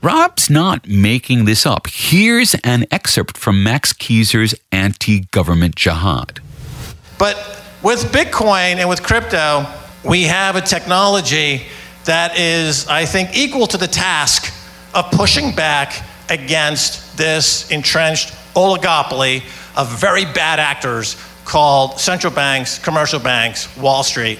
Rob's 0.00 0.48
not 0.48 0.86
making 0.86 1.44
this 1.44 1.66
up. 1.66 1.88
Here's 1.88 2.54
an 2.62 2.86
excerpt 2.90 3.36
from 3.36 3.64
Max 3.64 3.92
Keiser's 3.92 4.54
anti 4.70 5.20
government 5.32 5.74
jihad. 5.74 6.40
But 7.18 7.36
with 7.82 8.12
Bitcoin 8.12 8.76
and 8.76 8.88
with 8.88 9.02
crypto, 9.02 9.66
we 10.04 10.22
have 10.24 10.54
a 10.54 10.60
technology 10.60 11.62
that 12.04 12.38
is, 12.38 12.86
I 12.86 13.04
think, 13.04 13.36
equal 13.36 13.66
to 13.66 13.76
the 13.76 13.88
task 13.88 14.54
of 14.94 15.10
pushing 15.10 15.54
back 15.54 16.04
against 16.30 17.16
this 17.16 17.70
entrenched 17.70 18.32
oligopoly 18.54 19.42
of 19.76 20.00
very 20.00 20.24
bad 20.24 20.58
actors 20.58 21.16
called 21.44 21.98
central 21.98 22.32
banks, 22.32 22.78
commercial 22.78 23.20
banks, 23.20 23.74
Wall 23.76 24.02
Street, 24.02 24.38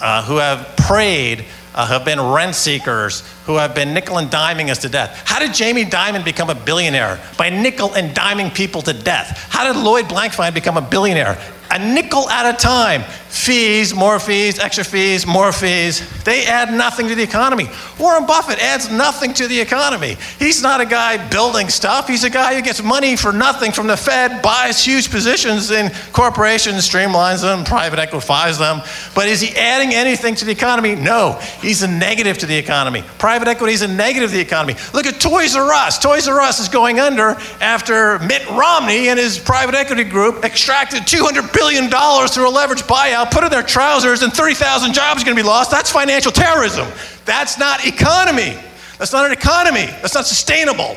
uh, 0.00 0.22
who 0.24 0.36
have 0.36 0.76
preyed, 0.76 1.44
uh, 1.74 1.86
have 1.86 2.04
been 2.04 2.20
rent 2.20 2.54
seekers, 2.54 3.22
who 3.46 3.56
have 3.56 3.74
been 3.74 3.94
nickel 3.94 4.18
and 4.18 4.30
diming 4.30 4.70
us 4.70 4.78
to 4.78 4.88
death. 4.88 5.22
How 5.24 5.38
did 5.38 5.54
Jamie 5.54 5.84
Dimon 5.84 6.24
become 6.24 6.50
a 6.50 6.54
billionaire? 6.54 7.20
By 7.38 7.50
nickel 7.50 7.94
and 7.94 8.14
diming 8.14 8.54
people 8.54 8.82
to 8.82 8.92
death. 8.92 9.46
How 9.48 9.72
did 9.72 9.80
Lloyd 9.80 10.06
Blankfein 10.06 10.52
become 10.52 10.76
a 10.76 10.82
billionaire? 10.82 11.38
a 11.70 11.78
nickel 11.78 12.28
at 12.28 12.52
a 12.52 12.56
time. 12.56 13.04
Fees, 13.30 13.94
more 13.94 14.18
fees, 14.18 14.58
extra 14.58 14.84
fees, 14.84 15.26
more 15.26 15.52
fees. 15.52 16.02
They 16.24 16.46
add 16.46 16.72
nothing 16.72 17.08
to 17.08 17.14
the 17.14 17.22
economy. 17.22 17.68
Warren 17.98 18.26
Buffett 18.26 18.58
adds 18.58 18.90
nothing 18.90 19.32
to 19.34 19.46
the 19.46 19.58
economy. 19.60 20.16
He's 20.38 20.62
not 20.62 20.80
a 20.80 20.86
guy 20.86 21.28
building 21.30 21.68
stuff. 21.68 22.08
He's 22.08 22.24
a 22.24 22.30
guy 22.30 22.54
who 22.56 22.62
gets 22.62 22.82
money 22.82 23.16
for 23.16 23.32
nothing 23.32 23.70
from 23.70 23.86
the 23.86 23.96
Fed, 23.96 24.42
buys 24.42 24.84
huge 24.84 25.10
positions 25.10 25.70
in 25.70 25.90
corporations, 26.12 26.88
streamlines 26.88 27.42
them, 27.42 27.64
private 27.64 28.00
equifies 28.00 28.58
them. 28.58 28.82
But 29.14 29.28
is 29.28 29.40
he 29.40 29.56
adding 29.56 29.94
anything 29.94 30.34
to 30.36 30.44
the 30.44 30.52
economy? 30.52 30.96
No. 30.96 31.38
He's 31.62 31.82
a 31.82 31.88
negative 31.88 32.38
to 32.38 32.46
the 32.46 32.56
economy. 32.56 33.04
Private 33.18 33.46
equity 33.48 33.74
is 33.74 33.82
a 33.82 33.88
negative 33.88 34.30
to 34.30 34.36
the 34.36 34.42
economy. 34.42 34.74
Look 34.92 35.06
at 35.06 35.20
Toys 35.20 35.54
R 35.54 35.72
Us. 35.72 35.98
Toys 35.98 36.26
R 36.26 36.40
Us 36.40 36.58
is 36.58 36.68
going 36.68 36.98
under 36.98 37.36
after 37.60 38.18
Mitt 38.20 38.48
Romney 38.50 39.08
and 39.08 39.18
his 39.18 39.38
private 39.38 39.74
equity 39.74 40.04
group 40.04 40.44
extracted 40.44 41.06
200 41.06 41.52
billion 41.52 41.88
dollars 41.88 42.32
through 42.34 42.48
a 42.48 42.52
leveraged 42.52 42.86
buyout, 42.86 43.19
put 43.26 43.44
in 43.44 43.50
their 43.50 43.62
trousers, 43.62 44.22
and 44.22 44.32
30,000 44.32 44.92
jobs 44.92 45.22
are 45.22 45.24
going 45.24 45.36
to 45.36 45.42
be 45.42 45.46
lost. 45.46 45.70
That's 45.70 45.90
financial 45.90 46.32
terrorism. 46.32 46.88
That's 47.24 47.58
not 47.58 47.86
economy. 47.86 48.56
That's 48.98 49.12
not 49.12 49.26
an 49.26 49.32
economy. 49.32 49.86
That's 49.86 50.14
not 50.14 50.26
sustainable. 50.26 50.96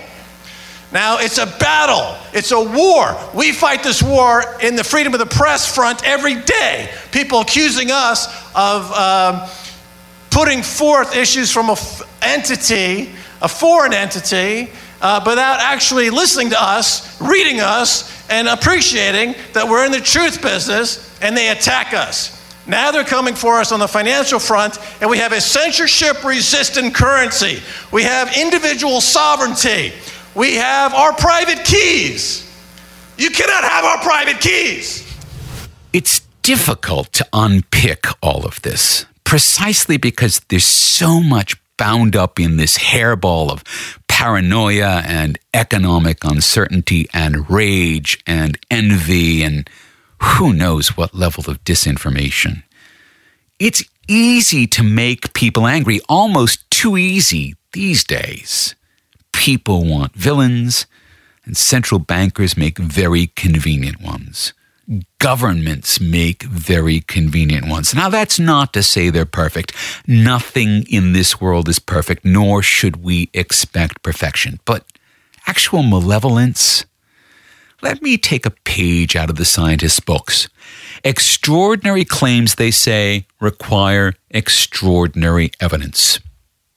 Now, 0.91 1.17
it's 1.19 1.39
a 1.39 1.47
battle. 1.47 2.15
It's 2.33 2.51
a 2.51 2.61
war. 2.61 3.17
We 3.33 3.51
fight 3.51 3.81
this 3.81 4.03
war 4.03 4.43
in 4.61 4.75
the 4.75 4.83
freedom 4.83 5.13
of 5.13 5.19
the 5.19 5.25
press 5.25 5.73
front 5.73 6.05
every 6.05 6.35
day. 6.35 6.89
People 7.11 7.41
accusing 7.41 7.89
us 7.89 8.27
of 8.53 8.91
um, 8.91 9.49
putting 10.29 10.61
forth 10.61 11.15
issues 11.15 11.51
from 11.51 11.69
an 11.69 11.77
f- 11.77 12.01
entity, 12.21 13.09
a 13.41 13.47
foreign 13.47 13.93
entity, 13.93 14.69
uh, 15.03 15.21
without 15.25 15.59
actually 15.59 16.09
listening 16.09 16.49
to 16.49 16.61
us, 16.61 17.21
reading 17.21 17.59
us, 17.59 18.09
and 18.29 18.47
appreciating 18.47 19.35
that 19.51 19.67
we're 19.67 19.85
in 19.85 19.91
the 19.91 19.99
truth 19.99 20.41
business 20.41 21.15
and 21.21 21.37
they 21.37 21.49
attack 21.49 21.93
us. 21.93 22.39
Now 22.65 22.91
they're 22.91 23.03
coming 23.03 23.35
for 23.35 23.59
us 23.59 23.73
on 23.73 23.81
the 23.81 23.87
financial 23.87 24.39
front, 24.39 24.77
and 25.01 25.09
we 25.09 25.17
have 25.17 25.33
a 25.33 25.41
censorship 25.41 26.23
resistant 26.23 26.95
currency. 26.95 27.61
We 27.91 28.03
have 28.03 28.35
individual 28.37 29.01
sovereignty. 29.01 29.91
We 30.33 30.55
have 30.55 30.93
our 30.93 31.13
private 31.13 31.65
keys. 31.65 32.49
You 33.17 33.29
cannot 33.29 33.65
have 33.65 33.83
our 33.83 33.97
private 33.99 34.39
keys. 34.39 35.05
It's 35.91 36.21
difficult 36.41 37.11
to 37.13 37.27
unpick 37.33 38.05
all 38.21 38.45
of 38.45 38.61
this 38.61 39.05
precisely 39.23 39.97
because 39.97 40.39
there's 40.49 40.63
so 40.63 41.19
much 41.19 41.55
bound 41.77 42.15
up 42.15 42.39
in 42.39 42.57
this 42.57 42.77
hairball 42.77 43.51
of 43.51 43.63
paranoia 44.23 45.03
and 45.05 45.37
economic 45.53 46.23
uncertainty 46.23 47.05
and 47.13 47.49
rage 47.49 48.17
and 48.25 48.57
envy 48.71 49.43
and 49.43 49.69
who 50.21 50.53
knows 50.53 50.95
what 50.95 51.13
level 51.13 51.43
of 51.51 51.61
disinformation. 51.65 52.63
It's 53.59 53.83
easy 54.07 54.65
to 54.67 54.81
make 54.81 55.33
people 55.33 55.67
angry, 55.67 55.99
almost 56.07 56.71
too 56.71 56.95
easy 56.95 57.55
these 57.73 58.05
days. 58.05 58.75
People 59.33 59.83
want 59.83 60.15
villains, 60.15 60.85
and 61.43 61.57
central 61.57 61.99
bankers 61.99 62.55
make 62.55 62.77
very 62.77 63.27
convenient 63.27 64.01
ones 64.01 64.53
governments 65.19 65.99
make 65.99 66.43
very 66.43 66.99
convenient 67.01 67.67
ones. 67.67 67.93
Now, 67.93 68.09
that's 68.09 68.39
not 68.39 68.73
to 68.73 68.83
say 68.83 69.09
they're 69.09 69.25
perfect. 69.25 69.73
Nothing 70.07 70.85
in 70.89 71.13
this 71.13 71.39
world 71.39 71.69
is 71.69 71.79
perfect, 71.79 72.25
nor 72.25 72.61
should 72.61 73.03
we 73.03 73.29
expect 73.33 74.03
perfection. 74.03 74.59
But 74.65 74.85
actual 75.47 75.83
malevolence, 75.83 76.85
let 77.81 78.01
me 78.01 78.17
take 78.17 78.45
a 78.45 78.51
page 78.51 79.15
out 79.15 79.29
of 79.29 79.37
the 79.37 79.45
scientists' 79.45 79.99
books. 79.99 80.49
Extraordinary 81.03 82.05
claims, 82.05 82.55
they 82.55 82.71
say, 82.71 83.25
require 83.39 84.13
extraordinary 84.29 85.51
evidence. 85.59 86.19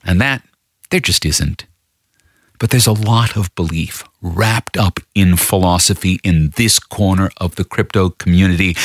And 0.05 0.21
that, 0.21 0.43
there 0.91 1.01
just 1.01 1.25
isn't. 1.25 1.67
But 2.59 2.71
there's 2.71 2.87
a 2.87 2.93
lot 2.93 3.37
of 3.37 3.55
belief 3.55 4.05
wrapped 4.23 4.77
up 4.77 5.01
in 5.15 5.37
philosophy 5.37 6.21
in 6.25 6.51
this 6.57 6.79
corner 6.79 7.31
of 7.39 7.57
the 7.57 7.65
crypto 7.65 8.11
community. 8.11 8.77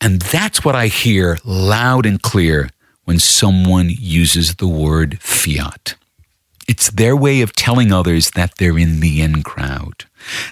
And 0.00 0.22
that's 0.22 0.64
what 0.64 0.74
I 0.74 0.86
hear 0.86 1.38
loud 1.44 2.06
and 2.06 2.20
clear 2.20 2.70
when 3.04 3.18
someone 3.18 3.90
uses 3.90 4.56
the 4.56 4.68
word 4.68 5.20
fiat. 5.20 5.94
It's 6.70 6.88
their 6.88 7.16
way 7.16 7.40
of 7.40 7.56
telling 7.56 7.90
others 7.90 8.30
that 8.36 8.52
they're 8.58 8.78
in 8.78 9.00
the 9.00 9.20
in 9.20 9.42
crowd 9.42 10.04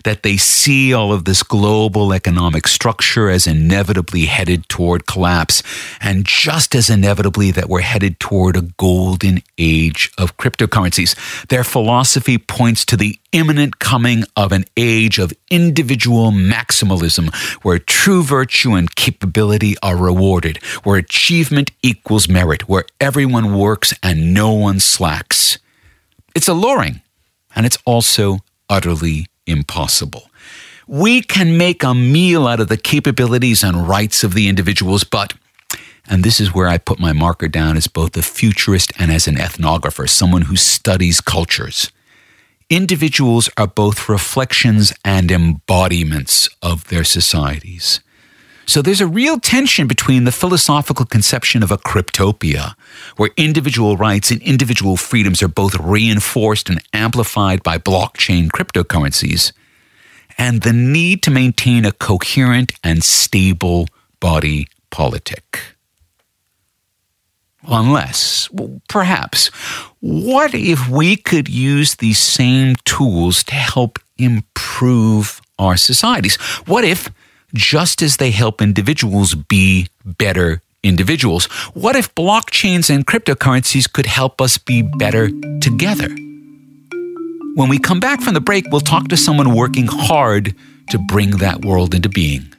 that 0.02 0.24
they 0.24 0.36
see 0.36 0.92
all 0.92 1.12
of 1.12 1.26
this 1.26 1.44
global 1.44 2.12
economic 2.12 2.66
structure 2.66 3.30
as 3.30 3.46
inevitably 3.46 4.24
headed 4.24 4.68
toward 4.68 5.06
collapse, 5.06 5.62
and 6.00 6.24
just 6.24 6.74
as 6.74 6.90
inevitably 6.90 7.52
that 7.52 7.68
we're 7.68 7.82
headed 7.82 8.18
toward 8.18 8.56
a 8.56 8.62
golden 8.62 9.44
age 9.58 10.10
of 10.18 10.36
cryptocurrencies. 10.38 11.14
Their 11.46 11.62
philosophy 11.62 12.36
points 12.36 12.84
to 12.86 12.96
the 12.96 13.16
imminent 13.30 13.78
coming 13.78 14.24
of 14.34 14.50
an 14.50 14.64
age 14.76 15.20
of 15.20 15.32
individual 15.50 16.32
maximalism, 16.32 17.32
where 17.62 17.78
true 17.78 18.24
virtue 18.24 18.72
and 18.72 18.92
capability 18.96 19.76
are 19.84 19.96
rewarded, 19.96 20.56
where 20.82 20.96
achievement 20.96 21.70
equals 21.80 22.28
merit, 22.28 22.68
where 22.68 22.86
everyone 23.00 23.56
works 23.56 23.94
and 24.02 24.34
no 24.34 24.52
one 24.52 24.80
slacks. 24.80 25.58
It's 26.34 26.48
alluring, 26.48 27.02
and 27.54 27.66
it's 27.66 27.78
also 27.84 28.38
utterly 28.68 29.26
impossible. 29.46 30.30
We 30.86 31.20
can 31.20 31.58
make 31.58 31.82
a 31.82 31.94
meal 31.94 32.46
out 32.46 32.60
of 32.60 32.68
the 32.68 32.76
capabilities 32.76 33.62
and 33.62 33.88
rights 33.88 34.24
of 34.24 34.34
the 34.34 34.48
individuals, 34.48 35.04
but 35.04 35.34
and 36.08 36.24
this 36.24 36.40
is 36.40 36.54
where 36.54 36.68
I 36.68 36.78
put 36.78 36.98
my 36.98 37.12
marker 37.12 37.48
down 37.48 37.76
as 37.76 37.86
both 37.86 38.16
a 38.16 38.22
futurist 38.22 38.92
and 38.98 39.12
as 39.12 39.28
an 39.28 39.36
ethnographer, 39.36 40.08
someone 40.08 40.42
who 40.42 40.56
studies 40.56 41.20
cultures. 41.20 41.92
Individuals 42.70 43.50
are 43.58 43.66
both 43.66 44.08
reflections 44.08 44.92
and 45.04 45.30
embodiments 45.30 46.48
of 46.62 46.88
their 46.88 47.04
societies. 47.04 48.00
So 48.68 48.82
there's 48.82 49.00
a 49.00 49.06
real 49.06 49.40
tension 49.40 49.86
between 49.86 50.24
the 50.24 50.30
philosophical 50.30 51.06
conception 51.06 51.62
of 51.62 51.70
a 51.70 51.78
cryptopia, 51.78 52.74
where 53.16 53.30
individual 53.38 53.96
rights 53.96 54.30
and 54.30 54.42
individual 54.42 54.98
freedoms 54.98 55.42
are 55.42 55.48
both 55.48 55.74
reinforced 55.80 56.68
and 56.68 56.78
amplified 56.92 57.62
by 57.62 57.78
blockchain 57.78 58.48
cryptocurrencies, 58.50 59.52
and 60.36 60.60
the 60.60 60.74
need 60.74 61.22
to 61.22 61.30
maintain 61.30 61.86
a 61.86 61.92
coherent 61.92 62.72
and 62.84 63.02
stable 63.02 63.88
body 64.20 64.68
politic. 64.90 65.60
Unless, 67.66 68.50
perhaps, 68.90 69.46
what 70.00 70.54
if 70.54 70.90
we 70.90 71.16
could 71.16 71.48
use 71.48 71.94
these 71.94 72.18
same 72.18 72.74
tools 72.84 73.42
to 73.44 73.54
help 73.54 73.98
improve 74.18 75.40
our 75.58 75.78
societies? 75.78 76.36
What 76.66 76.84
if 76.84 77.08
just 77.54 78.02
as 78.02 78.16
they 78.16 78.30
help 78.30 78.60
individuals 78.60 79.34
be 79.34 79.88
better 80.04 80.62
individuals. 80.82 81.46
What 81.74 81.96
if 81.96 82.14
blockchains 82.14 82.92
and 82.94 83.06
cryptocurrencies 83.06 83.92
could 83.92 84.06
help 84.06 84.40
us 84.40 84.58
be 84.58 84.82
better 84.82 85.30
together? 85.60 86.08
When 87.54 87.68
we 87.68 87.78
come 87.78 87.98
back 88.00 88.20
from 88.20 88.34
the 88.34 88.40
break, 88.40 88.66
we'll 88.70 88.80
talk 88.80 89.08
to 89.08 89.16
someone 89.16 89.54
working 89.54 89.86
hard 89.88 90.54
to 90.90 90.98
bring 91.08 91.38
that 91.38 91.64
world 91.64 91.94
into 91.94 92.08
being. 92.08 92.52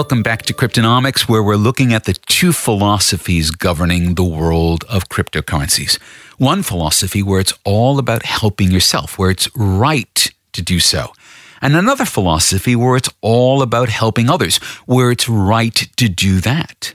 Welcome 0.00 0.22
back 0.22 0.44
to 0.46 0.54
Cryptonomics, 0.54 1.28
where 1.28 1.42
we're 1.42 1.56
looking 1.56 1.92
at 1.92 2.04
the 2.04 2.14
two 2.14 2.54
philosophies 2.54 3.50
governing 3.50 4.14
the 4.14 4.24
world 4.24 4.82
of 4.88 5.10
cryptocurrencies. 5.10 6.00
One 6.38 6.62
philosophy 6.62 7.22
where 7.22 7.38
it's 7.38 7.52
all 7.64 7.98
about 7.98 8.22
helping 8.22 8.70
yourself, 8.70 9.18
where 9.18 9.28
it's 9.28 9.54
right 9.54 10.32
to 10.54 10.62
do 10.62 10.80
so. 10.80 11.12
And 11.60 11.76
another 11.76 12.06
philosophy 12.06 12.74
where 12.74 12.96
it's 12.96 13.10
all 13.20 13.60
about 13.60 13.90
helping 13.90 14.30
others, 14.30 14.56
where 14.86 15.10
it's 15.10 15.28
right 15.28 15.74
to 15.74 16.08
do 16.08 16.40
that. 16.40 16.94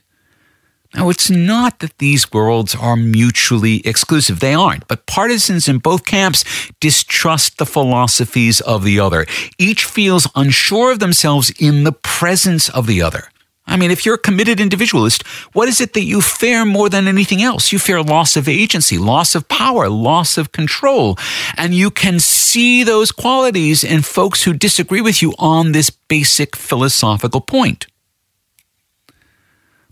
Now, 0.95 1.09
it's 1.09 1.29
not 1.29 1.79
that 1.79 1.97
these 1.97 2.31
worlds 2.31 2.73
are 2.73 2.95
mutually 2.95 3.85
exclusive. 3.85 4.39
They 4.39 4.53
aren't. 4.53 4.87
But 4.87 5.05
partisans 5.07 5.67
in 5.67 5.79
both 5.79 6.05
camps 6.05 6.45
distrust 6.79 7.57
the 7.57 7.65
philosophies 7.65 8.61
of 8.61 8.85
the 8.85 8.99
other. 8.99 9.25
Each 9.57 9.83
feels 9.83 10.29
unsure 10.35 10.93
of 10.93 10.99
themselves 10.99 11.51
in 11.59 11.83
the 11.83 11.91
presence 11.91 12.69
of 12.69 12.87
the 12.87 13.01
other. 13.01 13.29
I 13.67 13.77
mean, 13.77 13.91
if 13.91 14.05
you're 14.05 14.15
a 14.15 14.19
committed 14.19 14.59
individualist, 14.59 15.25
what 15.53 15.67
is 15.67 15.81
it 15.81 15.93
that 15.93 16.03
you 16.03 16.21
fear 16.21 16.65
more 16.65 16.87
than 16.87 17.07
anything 17.07 17.41
else? 17.41 17.71
You 17.71 17.79
fear 17.79 18.01
loss 18.01 18.37
of 18.37 18.47
agency, 18.47 18.97
loss 18.97 19.35
of 19.35 19.47
power, 19.49 19.89
loss 19.89 20.37
of 20.37 20.51
control. 20.51 21.17
And 21.57 21.73
you 21.73 21.89
can 21.89 22.19
see 22.19 22.83
those 22.83 23.11
qualities 23.11 23.83
in 23.83 24.01
folks 24.03 24.43
who 24.43 24.53
disagree 24.53 25.01
with 25.01 25.21
you 25.21 25.33
on 25.39 25.71
this 25.71 25.89
basic 25.89 26.55
philosophical 26.55 27.41
point. 27.41 27.87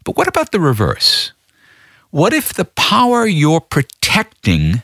But 0.04 0.18
what 0.18 0.28
about 0.28 0.52
the 0.52 0.60
reverse? 0.60 1.32
What 2.12 2.34
if 2.34 2.54
the 2.54 2.66
power 2.66 3.26
you're 3.26 3.62
protecting 3.62 4.84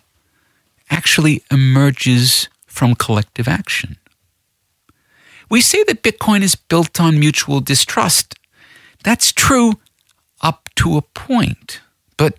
actually 0.89 1.43
emerges 1.51 2.49
from 2.65 2.95
collective 2.95 3.47
action? 3.47 3.97
We 5.49 5.61
say 5.61 5.83
that 5.83 6.03
Bitcoin 6.03 6.41
is 6.41 6.55
built 6.55 6.99
on 6.99 7.19
mutual 7.19 7.59
distrust. 7.59 8.35
That's 9.03 9.31
true 9.31 9.73
up 10.41 10.69
to 10.75 10.97
a 10.97 11.01
point. 11.01 11.81
But 12.17 12.35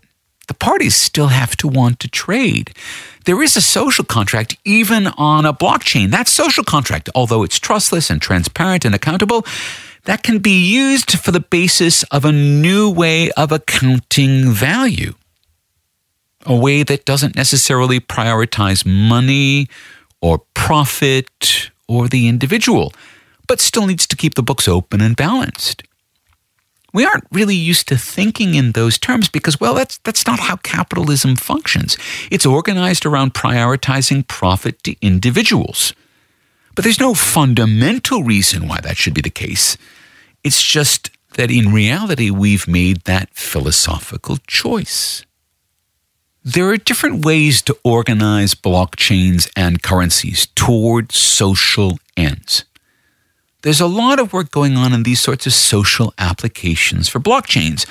the 0.49 0.55
parties 0.55 0.95
still 0.95 1.29
have 1.29 1.57
to 1.59 1.69
want 1.69 2.01
to 2.01 2.09
trade. 2.09 2.73
There 3.25 3.43
is 3.43 3.57
a 3.57 3.61
social 3.61 4.05
contract 4.05 4.57
even 4.65 5.09
on 5.19 5.45
a 5.45 5.53
blockchain. 5.53 6.11
That 6.11 6.29
social 6.29 6.65
contract, 6.65 7.09
although 7.15 7.43
it's 7.43 7.59
trustless 7.59 8.11
and 8.11 8.21
transparent 8.21 8.85
and 8.85 8.95
accountable, 8.95 9.45
that 10.05 10.23
can 10.23 10.39
be 10.39 10.59
used 10.63 11.19
for 11.19 11.31
the 11.31 11.41
basis 11.41 12.03
of 12.05 12.25
a 12.25 12.33
new 12.33 12.91
way 12.91 13.31
of 13.33 13.53
accounting 13.53 14.51
value. 14.51 15.15
A 16.47 16.57
way 16.57 16.83
that 16.83 17.05
doesn't 17.05 17.37
necessarily 17.37 18.01
prioritize 18.01 18.87
money 18.87 19.69
or 20.23 20.43
profit 20.55 21.71
or 21.87 22.09
the 22.09 22.29
individual, 22.29 22.93
but 23.47 23.61
still 23.61 23.87
needs 23.87 24.07
to 24.07 24.17
keep 24.17 24.35
the 24.35 24.43
books 24.43 24.67
open 24.67 25.01
and 25.01 25.17
balanced. 25.17 25.83
We 26.93 27.05
aren't 27.05 27.27
really 27.31 27.55
used 27.55 27.87
to 27.89 27.97
thinking 27.97 28.55
in 28.55 28.73
those 28.73 28.99
terms 28.99 29.29
because, 29.29 29.61
well, 29.61 29.75
that's, 29.75 29.99
that's 29.99 30.27
not 30.27 30.41
how 30.41 30.57
capitalism 30.57 31.37
functions. 31.37 31.97
It's 32.31 32.47
organized 32.47 33.07
around 33.07 33.35
prioritizing 33.35 34.27
profit 34.27 34.83
to 34.85 34.97
individuals. 35.01 35.95
But 36.81 36.85
there's 36.85 36.99
no 36.99 37.13
fundamental 37.13 38.23
reason 38.23 38.67
why 38.67 38.81
that 38.81 38.97
should 38.97 39.13
be 39.13 39.21
the 39.21 39.29
case. 39.29 39.77
It's 40.43 40.63
just 40.63 41.11
that 41.35 41.51
in 41.51 41.75
reality, 41.75 42.31
we've 42.31 42.67
made 42.67 43.03
that 43.03 43.29
philosophical 43.35 44.39
choice. 44.47 45.27
There 46.43 46.71
are 46.71 46.79
different 46.79 47.23
ways 47.23 47.61
to 47.69 47.77
organize 47.85 48.55
blockchains 48.55 49.47
and 49.55 49.83
currencies 49.83 50.47
toward 50.55 51.13
social 51.13 51.99
ends. 52.17 52.65
There's 53.61 53.83
a 53.83 53.87
lot 53.87 54.19
of 54.19 54.33
work 54.33 54.51
going 54.51 54.79
on 54.79 54.95
in 54.95 55.03
these 55.03 55.21
sorts 55.21 55.47
of 55.47 55.53
social 55.53 56.15
applications 56.17 57.11
for 57.11 57.21
blockchains. 57.21 57.85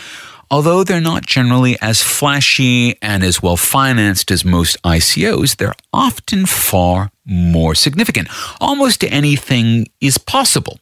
Although 0.51 0.83
they're 0.83 0.99
not 0.99 1.27
generally 1.27 1.77
as 1.79 2.01
flashy 2.01 2.97
and 3.03 3.23
as 3.23 3.41
well 3.41 3.55
financed 3.55 4.31
as 4.31 4.43
most 4.43 4.81
ICOs, 4.83 5.57
they're 5.57 5.75
often 5.93 6.47
far 6.47 7.12
more 7.23 7.75
significant. 7.75 8.29
Almost 8.59 9.03
anything 9.03 9.88
is 10.01 10.17
possible. 10.17 10.79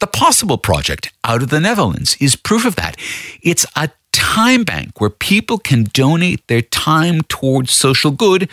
The 0.00 0.06
Possible 0.06 0.56
Project 0.56 1.12
out 1.22 1.42
of 1.42 1.50
the 1.50 1.60
Netherlands 1.60 2.16
is 2.18 2.34
proof 2.34 2.64
of 2.64 2.76
that. 2.76 2.96
It's 3.42 3.66
a 3.76 3.90
time 4.12 4.64
bank 4.64 4.98
where 5.00 5.10
people 5.10 5.58
can 5.58 5.84
donate 5.92 6.46
their 6.46 6.62
time 6.62 7.20
towards 7.22 7.72
social 7.72 8.10
good, 8.10 8.48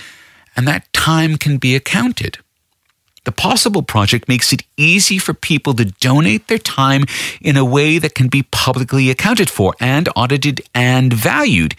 and 0.57 0.67
that 0.67 0.91
time 0.91 1.37
can 1.37 1.57
be 1.57 1.75
accounted. 1.75 2.39
The 3.27 3.33
Possible 3.33 3.83
Project 3.83 4.29
makes 4.29 4.53
it 4.53 4.63
easy 4.77 5.17
for 5.17 5.33
people 5.33 5.73
to 5.73 5.83
donate 5.83 6.47
their 6.47 6.57
time 6.57 7.03
in 7.41 7.57
a 7.57 7.65
way 7.65 7.99
that 7.99 8.15
can 8.15 8.29
be 8.29 8.43
publicly 8.43 9.09
accounted 9.09 9.49
for 9.49 9.75
and 9.81 10.07
audited 10.15 10.61
and 10.73 11.11
valued, 11.11 11.75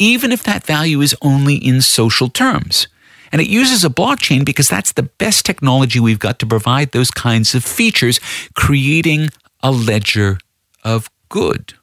even 0.00 0.32
if 0.32 0.42
that 0.42 0.66
value 0.66 1.00
is 1.00 1.14
only 1.22 1.54
in 1.54 1.82
social 1.82 2.28
terms. 2.28 2.88
And 3.30 3.40
it 3.40 3.46
uses 3.46 3.84
a 3.84 3.90
blockchain 3.90 4.44
because 4.44 4.68
that's 4.68 4.90
the 4.90 5.04
best 5.04 5.46
technology 5.46 6.00
we've 6.00 6.18
got 6.18 6.40
to 6.40 6.46
provide 6.46 6.90
those 6.90 7.12
kinds 7.12 7.54
of 7.54 7.62
features, 7.62 8.18
creating 8.56 9.28
a 9.62 9.70
ledger 9.70 10.38
of 10.82 11.08
good. 11.28 11.74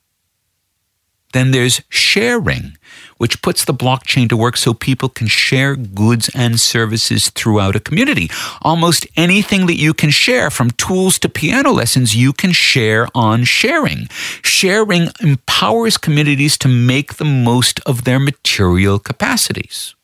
Then 1.31 1.51
there's 1.51 1.81
sharing, 1.87 2.77
which 3.17 3.41
puts 3.41 3.63
the 3.63 3.73
blockchain 3.73 4.27
to 4.29 4.37
work 4.37 4.57
so 4.57 4.73
people 4.73 5.09
can 5.09 5.27
share 5.27 5.75
goods 5.75 6.29
and 6.35 6.59
services 6.59 7.29
throughout 7.29 7.75
a 7.75 7.79
community. 7.79 8.29
Almost 8.61 9.07
anything 9.15 9.67
that 9.67 9.77
you 9.77 9.93
can 9.93 10.09
share, 10.09 10.49
from 10.49 10.71
tools 10.71 11.17
to 11.19 11.29
piano 11.29 11.71
lessons, 11.71 12.15
you 12.15 12.33
can 12.33 12.51
share 12.51 13.07
on 13.15 13.43
ShareRing. 13.43 14.07
ShareRing 14.41 15.21
empowers 15.21 15.97
communities 15.97 16.57
to 16.59 16.67
make 16.67 17.15
the 17.15 17.25
most 17.25 17.79
of 17.81 18.03
their 18.03 18.19
material 18.19 18.99
capacities. 18.99 19.95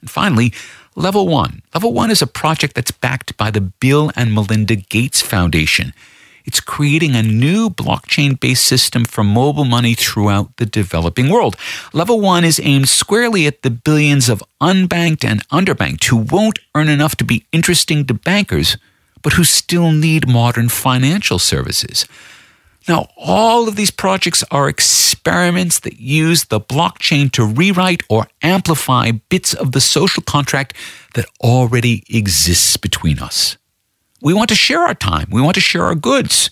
And 0.00 0.10
finally, 0.10 0.52
Level 0.96 1.26
One. 1.26 1.62
Level 1.72 1.92
One 1.92 2.10
is 2.10 2.22
a 2.22 2.26
project 2.26 2.74
that's 2.74 2.90
backed 2.90 3.36
by 3.36 3.50
the 3.50 3.60
Bill 3.60 4.10
and 4.16 4.32
Melinda 4.32 4.76
Gates 4.76 5.22
Foundation. 5.22 5.92
It's 6.44 6.60
creating 6.60 7.16
a 7.16 7.22
new 7.22 7.70
blockchain 7.70 8.38
based 8.38 8.64
system 8.64 9.04
for 9.04 9.24
mobile 9.24 9.64
money 9.64 9.94
throughout 9.94 10.56
the 10.58 10.66
developing 10.66 11.30
world. 11.30 11.56
Level 11.92 12.20
one 12.20 12.44
is 12.44 12.60
aimed 12.62 12.88
squarely 12.88 13.46
at 13.46 13.62
the 13.62 13.70
billions 13.70 14.28
of 14.28 14.42
unbanked 14.60 15.24
and 15.24 15.48
underbanked 15.48 16.04
who 16.04 16.16
won't 16.16 16.58
earn 16.74 16.88
enough 16.88 17.16
to 17.16 17.24
be 17.24 17.46
interesting 17.50 18.04
to 18.06 18.14
bankers, 18.14 18.76
but 19.22 19.34
who 19.34 19.44
still 19.44 19.90
need 19.90 20.28
modern 20.28 20.68
financial 20.68 21.38
services. 21.38 22.06
Now, 22.86 23.08
all 23.16 23.66
of 23.66 23.76
these 23.76 23.90
projects 23.90 24.44
are 24.50 24.68
experiments 24.68 25.80
that 25.80 25.98
use 25.98 26.44
the 26.44 26.60
blockchain 26.60 27.32
to 27.32 27.44
rewrite 27.44 28.02
or 28.10 28.26
amplify 28.42 29.12
bits 29.30 29.54
of 29.54 29.72
the 29.72 29.80
social 29.80 30.22
contract 30.22 30.74
that 31.14 31.24
already 31.40 32.04
exists 32.10 32.76
between 32.76 33.18
us. 33.18 33.56
We 34.24 34.32
want 34.32 34.48
to 34.48 34.54
share 34.54 34.80
our 34.80 34.94
time. 34.94 35.28
We 35.30 35.42
want 35.42 35.54
to 35.56 35.60
share 35.60 35.84
our 35.84 35.94
goods. 35.94 36.50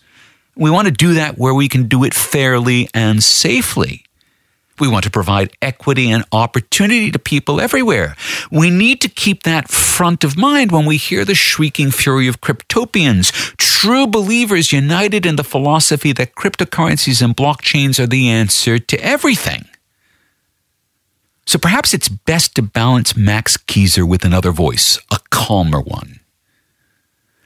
We 0.55 0.71
want 0.71 0.87
to 0.89 0.93
do 0.93 1.15
that 1.15 1.39
where 1.39 1.55
we 1.55 1.69
can 1.69 1.89
do 1.89 2.05
it 2.05 2.13
fairly 2.13 2.89
and 2.93 3.25
safely. 3.25 4.05
We 4.79 4.89
want 4.89 5.05
to 5.05 5.11
provide 5.11 5.57
equity 5.63 6.11
and 6.11 6.25
opportunity 6.33 7.11
to 7.11 7.19
people 7.19 7.63
everywhere. 7.63 8.15
We 8.51 8.69
need 8.69 9.01
to 9.01 9.09
keep 9.09 9.45
that 9.45 9.71
front 9.71 10.23
of 10.23 10.37
mind 10.37 10.71
when 10.71 10.85
we 10.85 10.99
hear 10.99 11.25
the 11.25 11.35
shrieking 11.35 11.93
fury 11.93 12.29
of 12.29 12.43
cryptopians, 12.43 13.33
true 13.57 14.07
believers 14.07 14.71
united 14.71 15.25
in 15.25 15.37
the 15.37 15.45
philosophy 15.45 16.13
that 16.13 16.35
cryptocurrencies 16.35 17.23
and 17.23 17.35
blockchains 17.35 17.99
are 17.99 18.07
the 18.07 18.29
answer 18.29 18.79
to 18.79 19.03
everything. 19.03 19.65
So 21.47 21.59
perhaps 21.59 21.95
it's 21.95 22.09
best 22.09 22.55
to 22.57 22.63
balance 22.63 23.17
Max 23.17 23.57
Keiser 23.57 24.07
with 24.07 24.25
another 24.27 24.53
voice, 24.53 24.99
a 25.11 25.19
calmer 25.31 25.81
one. 25.81 26.22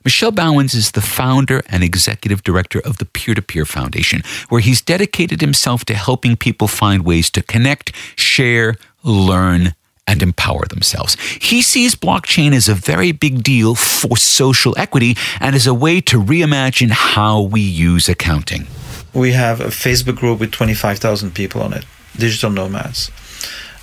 Michel 0.06 0.30
Bauwens 0.30 0.72
is 0.72 0.92
the 0.92 1.00
founder 1.00 1.62
and 1.68 1.82
executive 1.82 2.44
director 2.44 2.78
of 2.78 2.98
the 2.98 3.06
Peer 3.06 3.34
to 3.34 3.42
Peer 3.42 3.64
Foundation, 3.64 4.22
where 4.48 4.60
he's 4.60 4.80
dedicated 4.80 5.40
himself 5.40 5.84
to 5.86 5.94
helping 5.94 6.36
people 6.36 6.68
find 6.68 7.04
ways 7.04 7.28
to 7.30 7.42
connect, 7.42 7.90
share, 8.14 8.76
learn, 9.02 9.74
and 10.06 10.22
empower 10.22 10.64
themselves. 10.66 11.16
He 11.42 11.60
sees 11.60 11.96
blockchain 11.96 12.52
as 12.52 12.68
a 12.68 12.74
very 12.74 13.10
big 13.10 13.42
deal 13.42 13.74
for 13.74 14.16
social 14.16 14.78
equity 14.78 15.16
and 15.40 15.56
as 15.56 15.66
a 15.66 15.74
way 15.74 16.00
to 16.02 16.22
reimagine 16.22 16.90
how 16.90 17.42
we 17.42 17.60
use 17.60 18.08
accounting. 18.08 18.68
We 19.12 19.32
have 19.32 19.60
a 19.60 19.70
Facebook 19.70 20.14
group 20.14 20.38
with 20.38 20.52
25,000 20.52 21.34
people 21.34 21.62
on 21.62 21.72
it, 21.72 21.84
digital 22.16 22.50
nomads. 22.50 23.10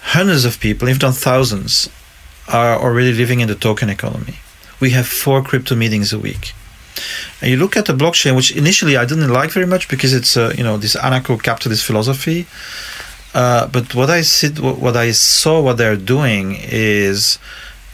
Hundreds 0.01 0.45
of 0.45 0.61
people, 0.61 0.87
if 0.87 1.01
not 1.01 1.15
thousands, 1.15 1.89
are 2.47 2.79
already 2.79 3.11
living 3.11 3.41
in 3.41 3.49
the 3.49 3.55
token 3.55 3.89
economy 3.89 4.35
we 4.83 4.91
have 4.97 5.07
four 5.23 5.39
crypto 5.49 5.73
meetings 5.83 6.09
a 6.13 6.19
week. 6.27 6.43
And 7.39 7.47
you 7.51 7.57
look 7.63 7.75
at 7.79 7.85
the 7.89 7.97
blockchain, 8.01 8.35
which 8.35 8.51
initially 8.63 8.95
I 9.01 9.05
didn't 9.11 9.31
like 9.39 9.51
very 9.57 9.69
much 9.73 9.83
because 9.93 10.11
it's 10.19 10.33
uh, 10.35 10.53
you 10.57 10.63
know 10.67 10.77
this 10.83 10.95
anarcho-capitalist 11.07 11.83
philosophy. 11.89 12.39
Uh, 13.41 13.63
but 13.75 13.85
what 13.99 14.09
I 14.19 14.21
see, 14.35 14.49
what 14.89 14.95
I 14.95 15.09
saw, 15.39 15.55
what 15.65 15.77
they're 15.79 16.03
doing 16.17 16.45
is 16.59 17.39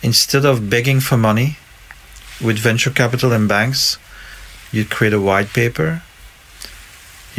instead 0.01 0.43
of 0.51 0.55
begging 0.75 0.99
for 1.07 1.17
money 1.17 1.49
with 2.45 2.57
venture 2.69 2.93
capital 3.01 3.31
and 3.37 3.47
banks, 3.47 3.97
you 4.75 4.83
create 4.95 5.13
a 5.13 5.21
white 5.29 5.49
paper, 5.61 5.89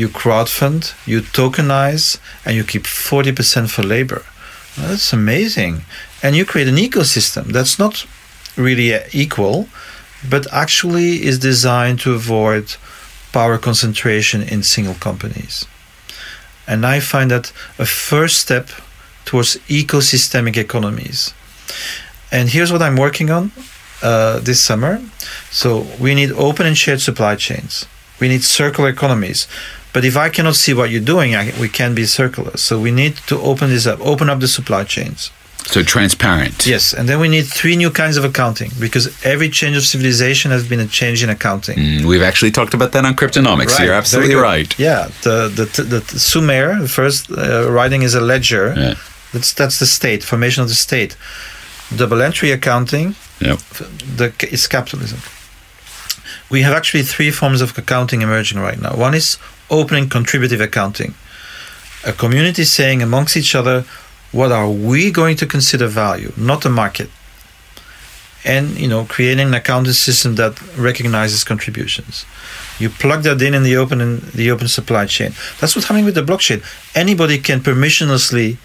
you 0.01 0.09
crowdfund, 0.21 0.83
you 1.11 1.19
tokenize, 1.21 2.19
and 2.45 2.53
you 2.57 2.65
keep 2.73 2.87
forty 2.87 3.33
percent 3.33 3.67
for 3.71 3.83
labor. 3.83 4.23
That's 4.77 5.13
amazing, 5.13 5.75
and 6.23 6.37
you 6.37 6.45
create 6.53 6.69
an 6.69 6.81
ecosystem 6.87 7.45
that's 7.57 7.77
not 7.85 8.07
really 8.57 8.99
equal, 9.13 9.69
but 10.29 10.47
actually 10.53 11.25
is 11.25 11.39
designed 11.39 12.01
to 12.01 12.15
avoid 12.15 12.77
power 13.33 13.59
concentration 13.59 14.43
in 14.43 14.63
single 14.63 14.95
companies. 14.95 15.67
And 16.67 16.87
I 16.87 17.01
find 17.01 17.31
that 17.31 17.53
a 17.79 17.87
first 17.87 18.39
step 18.39 18.69
towards 19.25 19.57
ecosystemic 19.69 20.57
economies. 20.57 21.35
And 22.33 22.49
here's 22.51 22.73
what 22.73 22.83
I'm 22.83 22.97
working 22.97 23.31
on 23.31 23.53
uh, 24.03 24.41
this 24.41 24.63
summer. 24.63 25.01
So 25.51 25.87
we 25.99 26.15
need 26.15 26.33
open 26.33 26.67
and 26.67 26.77
shared 26.77 27.01
supply 27.01 27.37
chains. 27.37 27.87
We 28.21 28.29
need 28.29 28.45
circular 28.45 28.89
economies. 28.89 29.47
But 29.93 30.05
if 30.05 30.17
I 30.17 30.29
cannot 30.29 30.55
see 30.55 30.73
what 30.73 30.91
you're 30.91 31.01
doing, 31.01 31.35
I, 31.35 31.53
we 31.61 31.69
can 31.69 31.95
be 31.95 32.07
circular. 32.07 32.57
So 32.57 32.81
we 32.81 32.93
need 32.93 33.17
to 33.27 33.41
open 33.41 33.71
this 33.71 33.87
up, 33.87 34.01
open 34.01 34.31
up 34.31 34.41
the 34.41 34.49
supply 34.49 34.85
chains. 34.85 35.31
So 35.67 35.83
transparent. 35.83 36.67
Yes, 36.67 36.93
and 36.93 37.09
then 37.09 37.21
we 37.21 37.29
need 37.29 37.47
three 37.47 37.77
new 37.77 37.91
kinds 37.91 38.17
of 38.17 38.25
accounting 38.25 38.73
because 38.81 39.09
every 39.25 39.49
change 39.49 39.77
of 39.77 39.85
civilization 39.85 40.51
has 40.51 40.69
been 40.69 40.81
a 40.81 40.87
change 40.87 41.23
in 41.23 41.31
accounting. 41.31 41.79
Mm, 41.79 42.05
we've 42.07 42.23
actually 42.23 42.51
talked 42.51 42.75
about 42.75 42.93
that 42.93 43.05
on 43.05 43.15
cryptonomics. 43.15 43.79
Right, 43.79 43.85
you're 43.85 43.95
absolutely 43.95 44.35
right. 44.35 44.77
Yeah, 44.79 45.11
the 45.23 45.49
the, 45.49 45.83
the, 45.83 46.01
the 46.01 46.19
Sumer, 46.19 46.81
the 46.81 46.89
first 46.89 47.31
uh, 47.31 47.71
writing 47.71 48.03
is 48.03 48.15
a 48.15 48.21
ledger. 48.21 48.75
Yeah. 48.77 48.95
That's 49.33 49.53
that's 49.53 49.79
the 49.79 49.87
state 49.87 50.25
formation 50.25 50.63
of 50.63 50.69
the 50.69 50.75
state. 50.75 51.17
Double 51.95 52.21
entry 52.23 52.51
accounting. 52.51 53.15
Yep. 53.41 53.59
The 54.17 54.49
is 54.51 54.67
capitalism. 54.67 55.21
We 56.51 56.63
have 56.63 56.75
actually 56.75 57.05
three 57.05 57.31
forms 57.31 57.61
of 57.61 57.79
accounting 57.79 58.23
emerging 58.23 58.59
right 58.59 58.81
now. 58.81 58.97
One 58.97 59.15
is 59.15 59.39
open 59.69 59.97
and 59.97 60.11
contributive 60.11 60.61
accounting. 60.61 61.15
A 62.05 62.13
community 62.13 62.65
saying 62.65 63.03
amongst 63.03 63.37
each 63.37 63.55
other, 63.55 63.85
what 64.33 64.53
are 64.53 64.71
we 64.71 65.11
going 65.11 65.37
to 65.37 65.47
consider 65.47 65.87
value, 65.87 66.33
not 66.37 66.63
the 66.63 66.71
market? 66.71 67.11
And 68.45 68.79
you 68.79 68.89
know, 68.89 69.05
creating 69.05 69.49
an 69.49 69.55
accounting 69.55 69.93
system 69.93 70.37
that 70.37 70.61
recognizes 70.77 71.45
contributions. 71.45 72.25
You 72.79 72.89
plug 72.89 73.23
that 73.25 73.43
in 73.43 73.53
in 73.53 73.65
the 73.65 73.77
open 73.77 74.01
in 74.01 74.21
the 74.35 74.51
open 74.51 74.69
supply 74.69 75.07
chain. 75.07 75.33
That's 75.61 75.77
what's 75.77 75.89
happening 75.89 76.07
with 76.07 76.15
the 76.15 76.23
blockchain. 76.23 76.63
Anybody 76.95 77.39
can 77.39 77.61
permissionlessly 77.61 78.57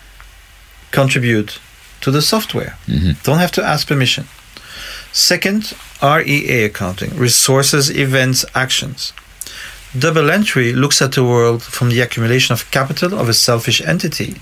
contribute 0.91 1.59
to 2.01 2.11
the 2.11 2.21
software. 2.21 2.77
Mm-hmm. 2.87 3.13
Don't 3.23 3.39
have 3.39 3.51
to 3.53 3.63
ask 3.63 3.87
permission. 3.87 4.25
Second, 5.11 5.73
REA 6.01 6.65
accounting, 6.65 7.15
resources, 7.17 7.89
events, 7.89 8.45
actions. 8.53 9.11
Double 9.97 10.29
entry 10.29 10.73
looks 10.73 11.01
at 11.01 11.13
the 11.13 11.23
world 11.23 11.63
from 11.63 11.89
the 11.89 12.01
accumulation 12.01 12.53
of 12.53 12.69
capital 12.71 13.17
of 13.17 13.29
a 13.29 13.33
selfish 13.33 13.81
entity 13.81 14.35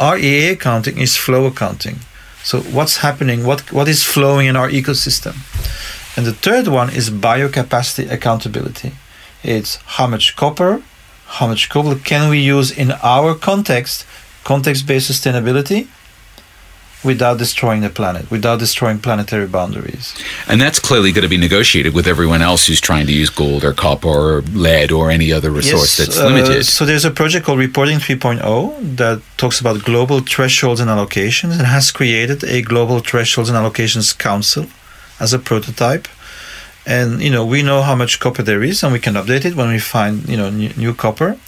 REA 0.00 0.48
accounting 0.48 0.98
is 0.98 1.16
flow 1.16 1.46
accounting. 1.46 1.98
So 2.42 2.60
what's 2.60 2.98
happening? 2.98 3.46
What 3.46 3.72
what 3.72 3.88
is 3.88 4.04
flowing 4.04 4.46
in 4.46 4.56
our 4.56 4.68
ecosystem? 4.68 5.34
And 6.16 6.26
the 6.26 6.32
third 6.32 6.68
one 6.68 6.90
is 6.90 7.10
biocapacity 7.10 8.10
accountability. 8.10 8.92
It's 9.42 9.76
how 9.96 10.06
much 10.06 10.36
copper, 10.36 10.82
how 11.26 11.46
much 11.46 11.68
cobalt 11.68 12.04
can 12.04 12.30
we 12.30 12.38
use 12.38 12.70
in 12.70 12.92
our 13.02 13.34
context, 13.34 14.06
context-based 14.44 15.10
sustainability, 15.10 15.88
without 17.04 17.38
destroying 17.38 17.82
the 17.82 17.90
planet, 17.90 18.30
without 18.30 18.58
destroying 18.58 18.98
planetary 18.98 19.46
boundaries. 19.46 20.14
And 20.48 20.60
that's 20.60 20.80
clearly 20.80 21.12
going 21.12 21.22
to 21.22 21.28
be 21.28 21.36
negotiated 21.36 21.94
with 21.94 22.06
everyone 22.06 22.42
else 22.42 22.66
who's 22.66 22.80
trying 22.80 23.06
to 23.06 23.12
use 23.12 23.30
gold 23.30 23.64
or 23.64 23.72
copper 23.72 24.08
or 24.08 24.40
lead 24.40 24.90
or 24.90 25.10
any 25.10 25.32
other 25.32 25.50
resource 25.50 25.98
yes, 25.98 26.08
that's 26.08 26.18
limited. 26.18 26.58
Uh, 26.58 26.62
so 26.62 26.84
there's 26.84 27.04
a 27.04 27.10
project 27.10 27.44
called 27.46 27.58
Reporting 27.58 27.98
3.0 27.98 28.96
that 28.96 29.22
talks 29.36 29.60
about 29.60 29.84
global 29.84 30.20
thresholds 30.20 30.80
and 30.80 30.88
allocations 30.90 31.52
and 31.58 31.66
has 31.66 31.90
created 31.90 32.42
a 32.44 32.62
global 32.62 33.00
thresholds 33.00 33.50
and 33.50 33.58
allocations 33.58 34.16
council 34.16 34.66
as 35.20 35.32
a 35.32 35.38
prototype. 35.38 36.08
And 36.86 37.22
you 37.22 37.30
know 37.30 37.46
we 37.46 37.62
know 37.62 37.80
how 37.80 37.94
much 37.94 38.20
copper 38.20 38.42
there 38.42 38.62
is, 38.62 38.82
and 38.82 38.92
we 38.92 39.00
can 39.00 39.14
update 39.14 39.46
it 39.46 39.54
when 39.54 39.68
we 39.70 39.78
find 39.78 40.28
you 40.28 40.36
know 40.36 40.50
new, 40.50 40.68
new 40.76 40.92
copper 40.92 41.38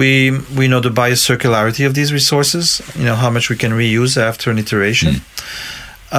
we 0.00 0.10
we 0.58 0.64
know 0.70 0.80
the 0.80 0.94
biocircularity 1.02 1.84
of 1.86 1.92
these 1.98 2.10
resources 2.20 2.64
you 2.98 3.06
know 3.08 3.16
how 3.24 3.30
much 3.36 3.46
we 3.52 3.56
can 3.62 3.72
reuse 3.72 4.14
after 4.30 4.50
an 4.50 4.58
iteration 4.58 5.12
mm. 5.14 5.22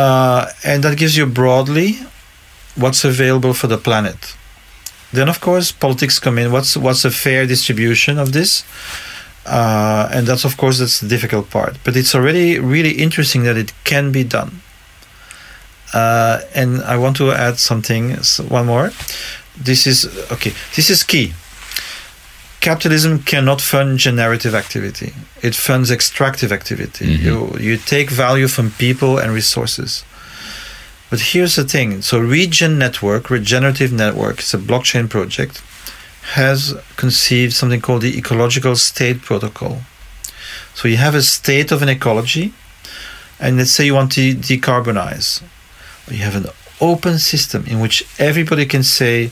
uh, 0.01 0.41
and 0.63 0.83
that 0.83 0.97
gives 0.97 1.15
you 1.17 1.25
broadly 1.41 1.89
what's 2.81 3.03
available 3.13 3.53
for 3.53 3.67
the 3.73 3.77
planet 3.87 4.19
then 5.17 5.27
of 5.29 5.39
course 5.47 5.67
politics 5.71 6.19
come 6.19 6.37
in 6.41 6.51
what's 6.51 6.71
what's 6.85 7.03
a 7.05 7.11
fair 7.11 7.41
distribution 7.45 8.17
of 8.17 8.31
this 8.37 8.51
uh, 9.45 10.09
and 10.15 10.27
that's 10.27 10.45
of 10.45 10.53
course 10.57 10.77
that's 10.79 10.99
the 11.01 11.07
difficult 11.15 11.45
part 11.49 11.73
but 11.83 11.95
it's 11.95 12.13
already 12.15 12.59
really 12.59 12.93
interesting 13.05 13.43
that 13.43 13.57
it 13.57 13.71
can 13.83 14.11
be 14.11 14.23
done 14.23 14.51
Uh, 15.93 16.41
and 16.53 16.83
I 16.83 16.97
want 16.97 17.15
to 17.17 17.31
add 17.31 17.57
something, 17.57 18.21
so 18.21 18.43
one 18.43 18.65
more. 18.65 18.91
This 19.55 19.87
is 19.87 20.05
okay. 20.31 20.51
This 20.75 20.89
is 20.89 21.03
key. 21.03 21.31
Capitalism 22.65 23.19
cannot 23.31 23.61
fund 23.61 23.99
generative 23.99 24.55
activity. 24.63 25.13
It 25.47 25.55
funds 25.67 25.91
extractive 25.91 26.51
activity. 26.59 27.05
Mm-hmm. 27.05 27.25
You 27.25 27.37
you 27.67 27.77
take 27.77 28.09
value 28.09 28.49
from 28.55 28.71
people 28.85 29.13
and 29.21 29.29
resources. 29.41 30.03
But 31.09 31.19
here's 31.31 31.55
the 31.55 31.63
thing. 31.63 32.01
So 32.01 32.15
Regen 32.19 32.73
Network, 32.85 33.29
Regenerative 33.29 33.91
Network, 33.93 34.39
it's 34.39 34.53
a 34.53 34.57
blockchain 34.57 35.07
project, 35.15 35.61
has 36.33 36.73
conceived 37.03 37.53
something 37.53 37.81
called 37.81 38.01
the 38.01 38.17
ecological 38.17 38.75
state 38.75 39.21
protocol. 39.21 39.75
So 40.73 40.87
you 40.87 40.97
have 40.97 41.15
a 41.15 41.21
state 41.21 41.69
of 41.71 41.81
an 41.81 41.89
ecology, 41.89 42.53
and 43.39 43.57
let's 43.57 43.71
say 43.71 43.85
you 43.85 43.93
want 43.93 44.11
to 44.13 44.33
decarbonize. 44.33 45.27
You 46.09 46.23
have 46.29 46.35
an 46.35 46.47
open 46.81 47.19
system 47.19 47.65
in 47.67 47.79
which 47.79 48.03
everybody 48.19 48.65
can 48.65 48.83
say, 48.83 49.31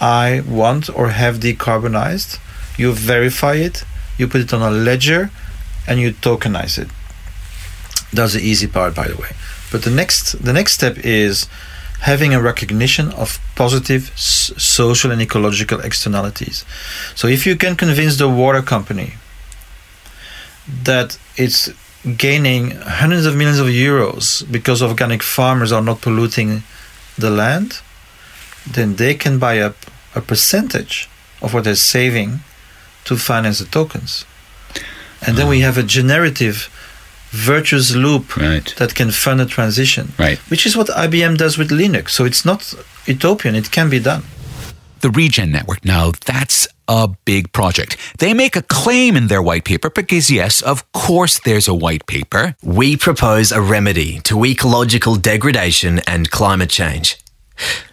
I 0.00 0.42
want 0.60 0.90
or 0.98 1.10
have 1.10 1.36
decarbonized. 1.38 2.38
You 2.76 2.92
verify 2.92 3.54
it, 3.54 3.84
you 4.18 4.28
put 4.28 4.40
it 4.40 4.52
on 4.52 4.62
a 4.62 4.70
ledger, 4.70 5.30
and 5.86 6.00
you 6.00 6.12
tokenize 6.12 6.78
it. 6.78 6.88
That's 8.12 8.34
the 8.34 8.40
easy 8.40 8.66
part, 8.66 8.94
by 8.94 9.08
the 9.08 9.16
way. 9.16 9.30
But 9.70 9.82
the 9.82 9.90
next, 9.90 10.42
the 10.44 10.52
next 10.52 10.72
step 10.72 10.98
is 10.98 11.48
having 12.00 12.34
a 12.34 12.40
recognition 12.40 13.10
of 13.12 13.38
positive 13.56 14.10
s- 14.12 14.52
social 14.56 15.10
and 15.10 15.20
ecological 15.22 15.80
externalities. 15.80 16.64
So 17.14 17.28
if 17.28 17.46
you 17.46 17.56
can 17.56 17.76
convince 17.76 18.18
the 18.18 18.28
water 18.28 18.62
company 18.62 19.14
that 20.84 21.18
it's 21.36 21.70
gaining 22.16 22.72
hundreds 22.72 23.26
of 23.26 23.34
millions 23.36 23.58
of 23.58 23.68
euros 23.68 24.50
because 24.50 24.82
organic 24.82 25.22
farmers 25.22 25.72
are 25.72 25.82
not 25.82 26.00
polluting 26.02 26.62
the 27.16 27.30
land, 27.30 27.80
then 28.70 28.96
they 28.96 29.14
can 29.14 29.38
buy 29.38 29.58
up 29.60 29.76
a 30.14 30.20
percentage 30.20 31.08
of 31.40 31.54
what 31.54 31.64
they're 31.64 31.74
saving 31.74 32.40
to 33.04 33.16
finance 33.16 33.58
the 33.58 33.66
tokens. 33.66 34.24
And 35.26 35.36
then 35.36 35.48
we 35.48 35.62
ah. 35.62 35.66
have 35.66 35.78
a 35.78 35.82
generative 35.82 36.68
virtuous 37.30 37.94
loop 37.94 38.36
Right. 38.36 38.74
that 38.76 38.94
can 38.94 39.10
fund 39.10 39.40
a 39.40 39.46
transition. 39.46 40.12
Right. 40.18 40.38
Which 40.50 40.66
is 40.66 40.76
what 40.76 40.88
IBM 40.88 41.36
does 41.36 41.58
with 41.58 41.70
Linux. 41.70 42.10
So 42.10 42.24
it's 42.24 42.44
not 42.44 42.74
utopian, 43.06 43.54
it 43.54 43.70
can 43.70 43.90
be 43.90 43.98
done. 43.98 44.22
The 45.00 45.10
Regen 45.10 45.50
Network. 45.52 45.84
Now, 45.84 46.12
that's 46.24 46.66
a 46.88 47.08
big 47.24 47.52
project. 47.52 47.96
They 48.18 48.32
make 48.32 48.56
a 48.56 48.62
claim 48.62 49.16
in 49.16 49.26
their 49.26 49.42
white 49.42 49.64
paper 49.64 49.90
because, 49.90 50.30
yes, 50.30 50.62
of 50.62 50.90
course, 50.92 51.40
there's 51.40 51.68
a 51.68 51.74
white 51.74 52.06
paper. 52.06 52.56
We 52.62 52.96
propose 52.96 53.52
a 53.52 53.60
remedy 53.60 54.20
to 54.20 54.44
ecological 54.44 55.16
degradation 55.16 56.00
and 56.06 56.30
climate 56.30 56.70
change. 56.70 57.18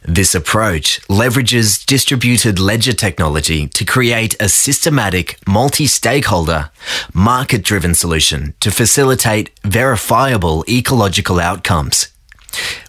This 0.03 0.33
approach 0.33 0.99
leverages 1.07 1.85
distributed 1.85 2.59
ledger 2.59 2.93
technology 2.93 3.67
to 3.67 3.85
create 3.85 4.35
a 4.39 4.49
systematic, 4.49 5.37
multi 5.47 5.85
stakeholder, 5.85 6.71
market 7.13 7.63
driven 7.63 7.93
solution 7.93 8.53
to 8.59 8.71
facilitate 8.71 9.51
verifiable 9.63 10.65
ecological 10.67 11.39
outcomes. 11.39 12.10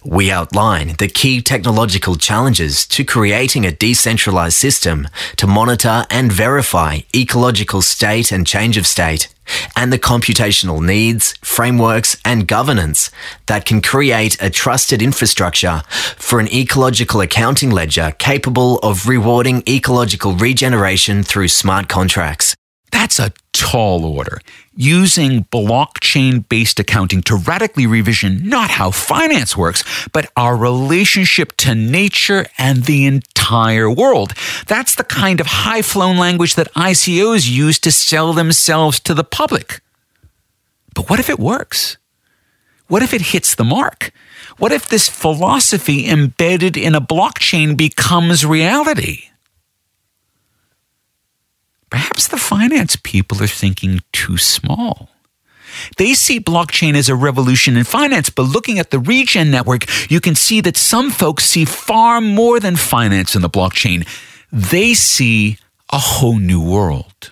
We 0.03 0.31
outline 0.31 0.95
the 0.97 1.07
key 1.07 1.41
technological 1.41 2.15
challenges 2.15 2.85
to 2.87 3.03
creating 3.03 3.65
a 3.65 3.71
decentralized 3.71 4.57
system 4.57 5.07
to 5.37 5.47
monitor 5.47 6.05
and 6.09 6.31
verify 6.31 6.99
ecological 7.15 7.81
state 7.81 8.31
and 8.31 8.45
change 8.45 8.77
of 8.77 8.85
state, 8.85 9.29
and 9.75 9.91
the 9.91 9.99
computational 9.99 10.83
needs, 10.83 11.33
frameworks, 11.41 12.17
and 12.23 12.47
governance 12.47 13.11
that 13.45 13.65
can 13.65 13.81
create 13.81 14.37
a 14.41 14.49
trusted 14.49 15.01
infrastructure 15.01 15.81
for 16.17 16.39
an 16.39 16.47
ecological 16.53 17.21
accounting 17.21 17.69
ledger 17.69 18.13
capable 18.19 18.79
of 18.79 19.07
rewarding 19.07 19.63
ecological 19.67 20.33
regeneration 20.33 21.23
through 21.23 21.47
smart 21.47 21.87
contracts. 21.87 22.55
That's 22.93 23.17
a 23.17 23.33
tall 23.53 24.05
order. 24.05 24.39
Using 24.75 25.45
blockchain 25.45 26.47
based 26.47 26.79
accounting 26.79 27.23
to 27.23 27.35
radically 27.35 27.87
revision 27.87 28.47
not 28.47 28.69
how 28.69 28.91
finance 28.91 29.57
works, 29.57 29.83
but 30.13 30.31
our 30.37 30.55
relationship 30.55 31.57
to 31.57 31.73
nature 31.73 32.45
and 32.55 32.83
the 32.83 33.05
entire 33.05 33.89
world. 33.89 34.33
That's 34.67 34.93
the 34.93 35.03
kind 35.03 35.41
of 35.41 35.47
high 35.47 35.81
flown 35.81 36.17
language 36.17 36.53
that 36.53 36.71
ICOs 36.75 37.49
use 37.49 37.79
to 37.79 37.91
sell 37.91 38.31
themselves 38.31 38.99
to 39.01 39.15
the 39.15 39.23
public. 39.23 39.81
But 40.93 41.09
what 41.09 41.19
if 41.19 41.31
it 41.31 41.39
works? 41.39 41.97
What 42.89 43.01
if 43.01 43.11
it 43.11 43.33
hits 43.33 43.55
the 43.55 43.63
mark? 43.63 44.11
What 44.59 44.71
if 44.71 44.87
this 44.87 45.09
philosophy 45.09 46.07
embedded 46.07 46.77
in 46.77 46.93
a 46.93 47.01
blockchain 47.01 47.75
becomes 47.75 48.45
reality? 48.45 49.29
Perhaps 51.93 52.29
the 52.29 52.37
finance 52.37 52.95
people 52.95 53.43
are 53.43 53.55
thinking 53.61 53.99
too 54.11 54.35
small. 54.35 55.09
They 55.97 56.15
see 56.15 56.39
blockchain 56.39 56.95
as 56.95 57.07
a 57.07 57.15
revolution 57.15 57.77
in 57.77 57.83
finance, 57.83 58.31
but 58.31 58.43
looking 58.55 58.79
at 58.79 58.89
the 58.89 58.97
Regen 58.97 59.51
network, 59.51 59.85
you 60.09 60.19
can 60.19 60.33
see 60.33 60.59
that 60.61 60.75
some 60.75 61.11
folks 61.11 61.45
see 61.45 61.65
far 61.65 62.19
more 62.19 62.59
than 62.59 62.77
finance 62.77 63.35
in 63.35 63.43
the 63.43 63.49
blockchain. 63.49 64.07
They 64.51 64.95
see 64.95 65.59
a 65.91 65.99
whole 65.99 66.39
new 66.39 66.59
world. 66.59 67.31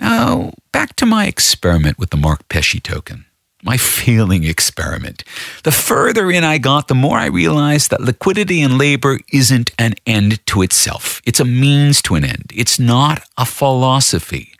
Now, 0.00 0.54
back 0.72 0.96
to 0.96 1.04
my 1.04 1.26
experiment 1.26 1.98
with 1.98 2.08
the 2.08 2.16
Mark 2.16 2.48
Pesce 2.48 2.80
token. 2.80 3.26
My 3.64 3.78
feeling 3.78 4.44
experiment. 4.44 5.24
The 5.62 5.72
further 5.72 6.30
in 6.30 6.44
I 6.44 6.58
got, 6.58 6.88
the 6.88 6.94
more 6.94 7.16
I 7.16 7.26
realized 7.26 7.90
that 7.90 8.02
liquidity 8.02 8.60
and 8.60 8.76
labor 8.76 9.20
isn't 9.32 9.70
an 9.78 9.94
end 10.06 10.46
to 10.48 10.60
itself. 10.60 11.22
It's 11.24 11.40
a 11.40 11.46
means 11.46 12.02
to 12.02 12.14
an 12.14 12.24
end. 12.24 12.52
It's 12.54 12.78
not 12.78 13.22
a 13.38 13.46
philosophy. 13.46 14.53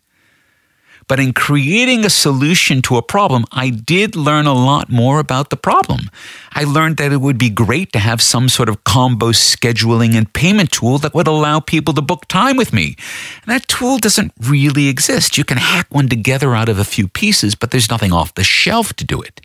But 1.07 1.21
in 1.21 1.33
creating 1.33 2.05
a 2.05 2.11
solution 2.11 2.83
to 2.83 2.97
a 2.97 3.03
problem, 3.03 3.45
I 3.53 3.71
did 3.71 4.17
learn 4.17 4.47
a 4.47 4.55
lot 4.55 4.91
more 4.91 5.19
about 5.19 5.51
the 5.51 5.57
problem. 5.57 6.11
I 6.53 6.65
learned 6.65 6.97
that 6.97 7.13
it 7.13 7.21
would 7.21 7.39
be 7.39 7.51
great 7.51 7.93
to 7.93 7.99
have 7.99 8.23
some 8.23 8.49
sort 8.49 8.69
of 8.69 8.85
combo 8.85 9.33
scheduling 9.33 10.15
and 10.15 10.33
payment 10.33 10.73
tool 10.73 10.99
that 10.99 11.15
would 11.15 11.27
allow 11.27 11.61
people 11.61 11.95
to 11.95 12.03
book 12.03 12.27
time 12.29 12.57
with 12.57 12.73
me. 12.73 12.97
And 13.43 13.55
that 13.55 13.69
tool 13.69 13.99
doesn't 13.99 14.33
really 14.41 14.89
exist. 14.89 15.37
You 15.37 15.45
can 15.45 15.59
hack 15.59 15.87
one 15.91 16.09
together 16.09 16.55
out 16.55 16.69
of 16.69 16.79
a 16.79 16.85
few 16.85 17.09
pieces, 17.09 17.55
but 17.55 17.71
there's 17.71 17.91
nothing 17.91 18.13
off 18.13 18.35
the 18.35 18.45
shelf 18.45 18.93
to 18.95 19.05
do 19.05 19.21
it. 19.21 19.41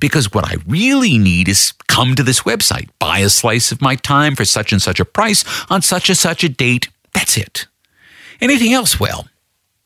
Because 0.00 0.32
what 0.32 0.46
I 0.46 0.56
really 0.66 1.18
need 1.18 1.48
is 1.48 1.72
come 1.86 2.14
to 2.14 2.22
this 2.22 2.40
website, 2.40 2.88
buy 2.98 3.18
a 3.18 3.28
slice 3.28 3.72
of 3.72 3.82
my 3.82 3.94
time 3.96 4.34
for 4.34 4.44
such 4.44 4.72
and 4.72 4.80
such 4.80 5.00
a 5.00 5.04
price 5.04 5.44
on 5.70 5.82
such 5.82 6.08
and 6.08 6.18
such 6.18 6.42
a 6.44 6.48
date. 6.48 6.88
That's 7.12 7.36
it. 7.36 7.66
Anything 8.40 8.72
else, 8.72 8.98
well, 8.98 9.28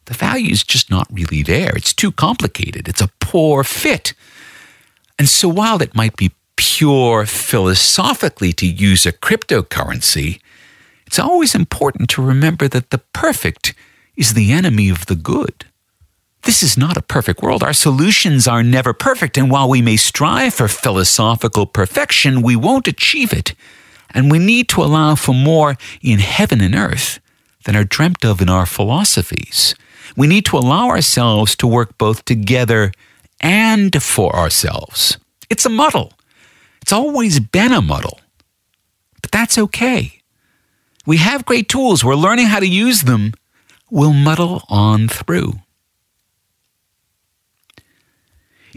the 0.06 0.14
value 0.14 0.50
is 0.50 0.64
just 0.64 0.90
not 0.90 1.06
really 1.10 1.42
there. 1.42 1.76
It's 1.76 1.92
too 1.92 2.10
complicated. 2.10 2.88
It's 2.88 3.00
a 3.00 3.10
poor 3.20 3.62
fit. 3.62 4.14
And 5.18 5.28
so 5.28 5.48
while 5.48 5.82
it 5.82 5.94
might 5.94 6.16
be 6.16 6.32
pure 6.56 7.26
philosophically 7.26 8.52
to 8.54 8.66
use 8.66 9.06
a 9.06 9.12
cryptocurrency, 9.12 10.40
it's 11.06 11.18
always 11.18 11.54
important 11.54 12.10
to 12.10 12.22
remember 12.22 12.68
that 12.68 12.90
the 12.90 12.98
perfect 13.12 13.74
is 14.16 14.34
the 14.34 14.52
enemy 14.52 14.88
of 14.88 15.06
the 15.06 15.14
good. 15.14 15.66
This 16.42 16.62
is 16.62 16.78
not 16.78 16.96
a 16.96 17.02
perfect 17.02 17.42
world. 17.42 17.62
Our 17.62 17.72
solutions 17.72 18.46
are 18.46 18.62
never 18.62 18.92
perfect. 18.92 19.36
And 19.36 19.50
while 19.50 19.68
we 19.68 19.82
may 19.82 19.96
strive 19.96 20.54
for 20.54 20.68
philosophical 20.68 21.66
perfection, 21.66 22.40
we 22.40 22.54
won't 22.54 22.88
achieve 22.88 23.32
it. 23.32 23.54
And 24.10 24.30
we 24.30 24.38
need 24.38 24.68
to 24.70 24.82
allow 24.82 25.16
for 25.16 25.34
more 25.34 25.76
in 26.00 26.20
heaven 26.20 26.60
and 26.60 26.74
earth 26.74 27.18
than 27.64 27.74
are 27.74 27.84
dreamt 27.84 28.24
of 28.24 28.40
in 28.40 28.48
our 28.48 28.64
philosophies. 28.64 29.74
We 30.16 30.26
need 30.26 30.44
to 30.46 30.58
allow 30.58 30.88
ourselves 30.88 31.56
to 31.56 31.66
work 31.66 31.96
both 31.98 32.24
together 32.24 32.92
and 33.40 34.02
for 34.02 34.34
ourselves. 34.34 35.18
It's 35.50 35.66
a 35.66 35.70
muddle. 35.70 36.12
It's 36.82 36.92
always 36.92 37.40
been 37.40 37.72
a 37.72 37.82
muddle. 37.82 38.20
But 39.22 39.32
that's 39.32 39.58
okay. 39.58 40.20
We 41.06 41.18
have 41.18 41.44
great 41.44 41.68
tools. 41.68 42.04
We're 42.04 42.14
learning 42.14 42.46
how 42.46 42.60
to 42.60 42.66
use 42.66 43.02
them. 43.02 43.34
We'll 43.90 44.12
muddle 44.12 44.62
on 44.68 45.08
through. 45.08 45.54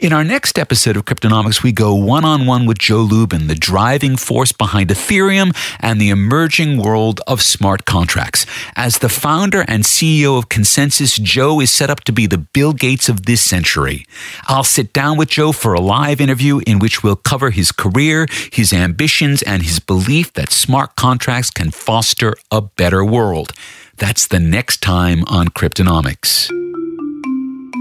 In 0.01 0.13
our 0.13 0.23
next 0.23 0.57
episode 0.57 0.95
of 0.95 1.03
Cryptonomics, 1.03 1.62
we 1.62 1.73
go 1.73 1.93
one 1.93 2.23
on 2.23 2.45
one 2.45 2.65
with 2.65 2.77
Joe 2.77 3.01
Lubin, 3.01 3.47
the 3.47 3.55
driving 3.55 4.15
force 4.15 4.53
behind 4.53 4.89
Ethereum 4.89 5.53
and 5.81 5.99
the 5.99 6.09
emerging 6.09 6.81
world 6.81 7.19
of 7.27 7.41
smart 7.41 7.83
contracts. 7.83 8.45
As 8.77 8.99
the 8.99 9.09
founder 9.09 9.65
and 9.67 9.83
CEO 9.83 10.38
of 10.38 10.47
ConsenSys, 10.47 11.21
Joe 11.21 11.59
is 11.59 11.69
set 11.69 11.89
up 11.89 12.05
to 12.05 12.13
be 12.13 12.27
the 12.27 12.38
Bill 12.38 12.71
Gates 12.71 13.09
of 13.09 13.25
this 13.25 13.41
century. 13.41 14.05
I'll 14.47 14.63
sit 14.63 14.93
down 14.93 15.17
with 15.17 15.31
Joe 15.31 15.51
for 15.51 15.73
a 15.73 15.81
live 15.81 16.21
interview 16.21 16.62
in 16.65 16.79
which 16.79 17.03
we'll 17.03 17.17
cover 17.17 17.49
his 17.49 17.73
career, 17.73 18.25
his 18.53 18.71
ambitions, 18.71 19.41
and 19.41 19.63
his 19.63 19.81
belief 19.81 20.31
that 20.31 20.53
smart 20.53 20.95
contracts 20.95 21.51
can 21.51 21.71
foster 21.71 22.35
a 22.51 22.62
better 22.62 23.03
world. 23.03 23.51
That's 23.97 24.27
the 24.27 24.39
next 24.39 24.81
time 24.81 25.25
on 25.27 25.49
Cryptonomics. 25.49 26.49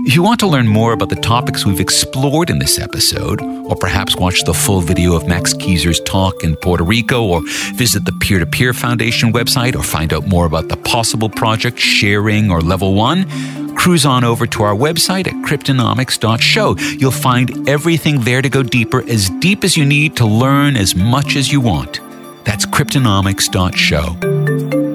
If 0.08 0.14
you 0.14 0.22
want 0.22 0.40
to 0.40 0.46
learn 0.46 0.66
more 0.66 0.94
about 0.94 1.10
the 1.10 1.16
topics 1.16 1.66
we've 1.66 1.80
explored 1.80 2.48
in 2.48 2.58
this 2.58 2.78
episode, 2.78 3.42
or 3.42 3.76
perhaps 3.76 4.16
watch 4.16 4.42
the 4.44 4.54
full 4.54 4.80
video 4.80 5.14
of 5.14 5.28
Max 5.28 5.52
Keiser's 5.52 6.00
talk 6.00 6.42
in 6.42 6.56
Puerto 6.56 6.82
Rico, 6.82 7.22
or 7.22 7.42
visit 7.74 8.06
the 8.06 8.12
Peer 8.12 8.38
to 8.38 8.46
Peer 8.46 8.72
Foundation 8.72 9.34
website, 9.34 9.76
or 9.76 9.82
find 9.82 10.14
out 10.14 10.26
more 10.26 10.46
about 10.46 10.70
the 10.70 10.78
possible 10.78 11.28
project 11.28 11.76
ShareRing 11.76 12.50
or 12.50 12.62
Level 12.62 12.94
1, 12.94 13.76
cruise 13.76 14.06
on 14.06 14.24
over 14.24 14.46
to 14.46 14.62
our 14.62 14.74
website 14.74 15.26
at 15.26 15.34
cryptonomics.show. 15.44 16.76
You'll 16.98 17.10
find 17.10 17.68
everything 17.68 18.20
there 18.20 18.40
to 18.40 18.48
go 18.48 18.62
deeper, 18.62 19.06
as 19.10 19.28
deep 19.40 19.62
as 19.62 19.76
you 19.76 19.84
need 19.84 20.16
to 20.16 20.24
learn 20.24 20.78
as 20.78 20.94
much 20.94 21.36
as 21.36 21.52
you 21.52 21.60
want. 21.60 22.00
That's 22.44 22.64
cryptonomics.show. 22.64 24.87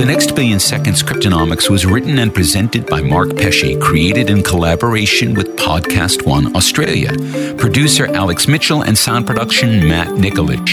The 0.00 0.06
Next 0.06 0.34
Billion 0.34 0.58
Seconds 0.58 1.02
Cryptonomics 1.02 1.68
was 1.68 1.84
written 1.84 2.20
and 2.20 2.34
presented 2.34 2.86
by 2.86 3.02
Mark 3.02 3.36
Pesce, 3.36 3.78
created 3.82 4.30
in 4.30 4.42
collaboration 4.42 5.34
with 5.34 5.56
Podcast 5.56 6.26
One 6.26 6.56
Australia. 6.56 7.12
Producer 7.58 8.06
Alex 8.06 8.48
Mitchell 8.48 8.80
and 8.80 8.96
sound 8.96 9.26
production 9.26 9.86
Matt 9.86 10.08
Nikolic. 10.08 10.66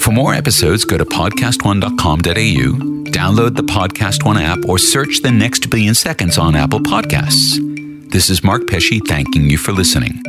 For 0.00 0.10
more 0.10 0.34
episodes, 0.34 0.84
go 0.84 0.98
to 0.98 1.04
podcastone.com.au, 1.04 3.12
download 3.12 3.54
the 3.54 3.62
Podcast 3.62 4.24
One 4.24 4.38
app, 4.38 4.68
or 4.68 4.76
search 4.76 5.22
The 5.22 5.30
Next 5.30 5.70
Billion 5.70 5.94
Seconds 5.94 6.38
on 6.38 6.56
Apple 6.56 6.80
Podcasts. 6.80 7.60
This 8.10 8.30
is 8.30 8.42
Mark 8.42 8.66
Pesce 8.66 8.98
thanking 9.06 9.48
you 9.48 9.58
for 9.58 9.70
listening. 9.70 10.20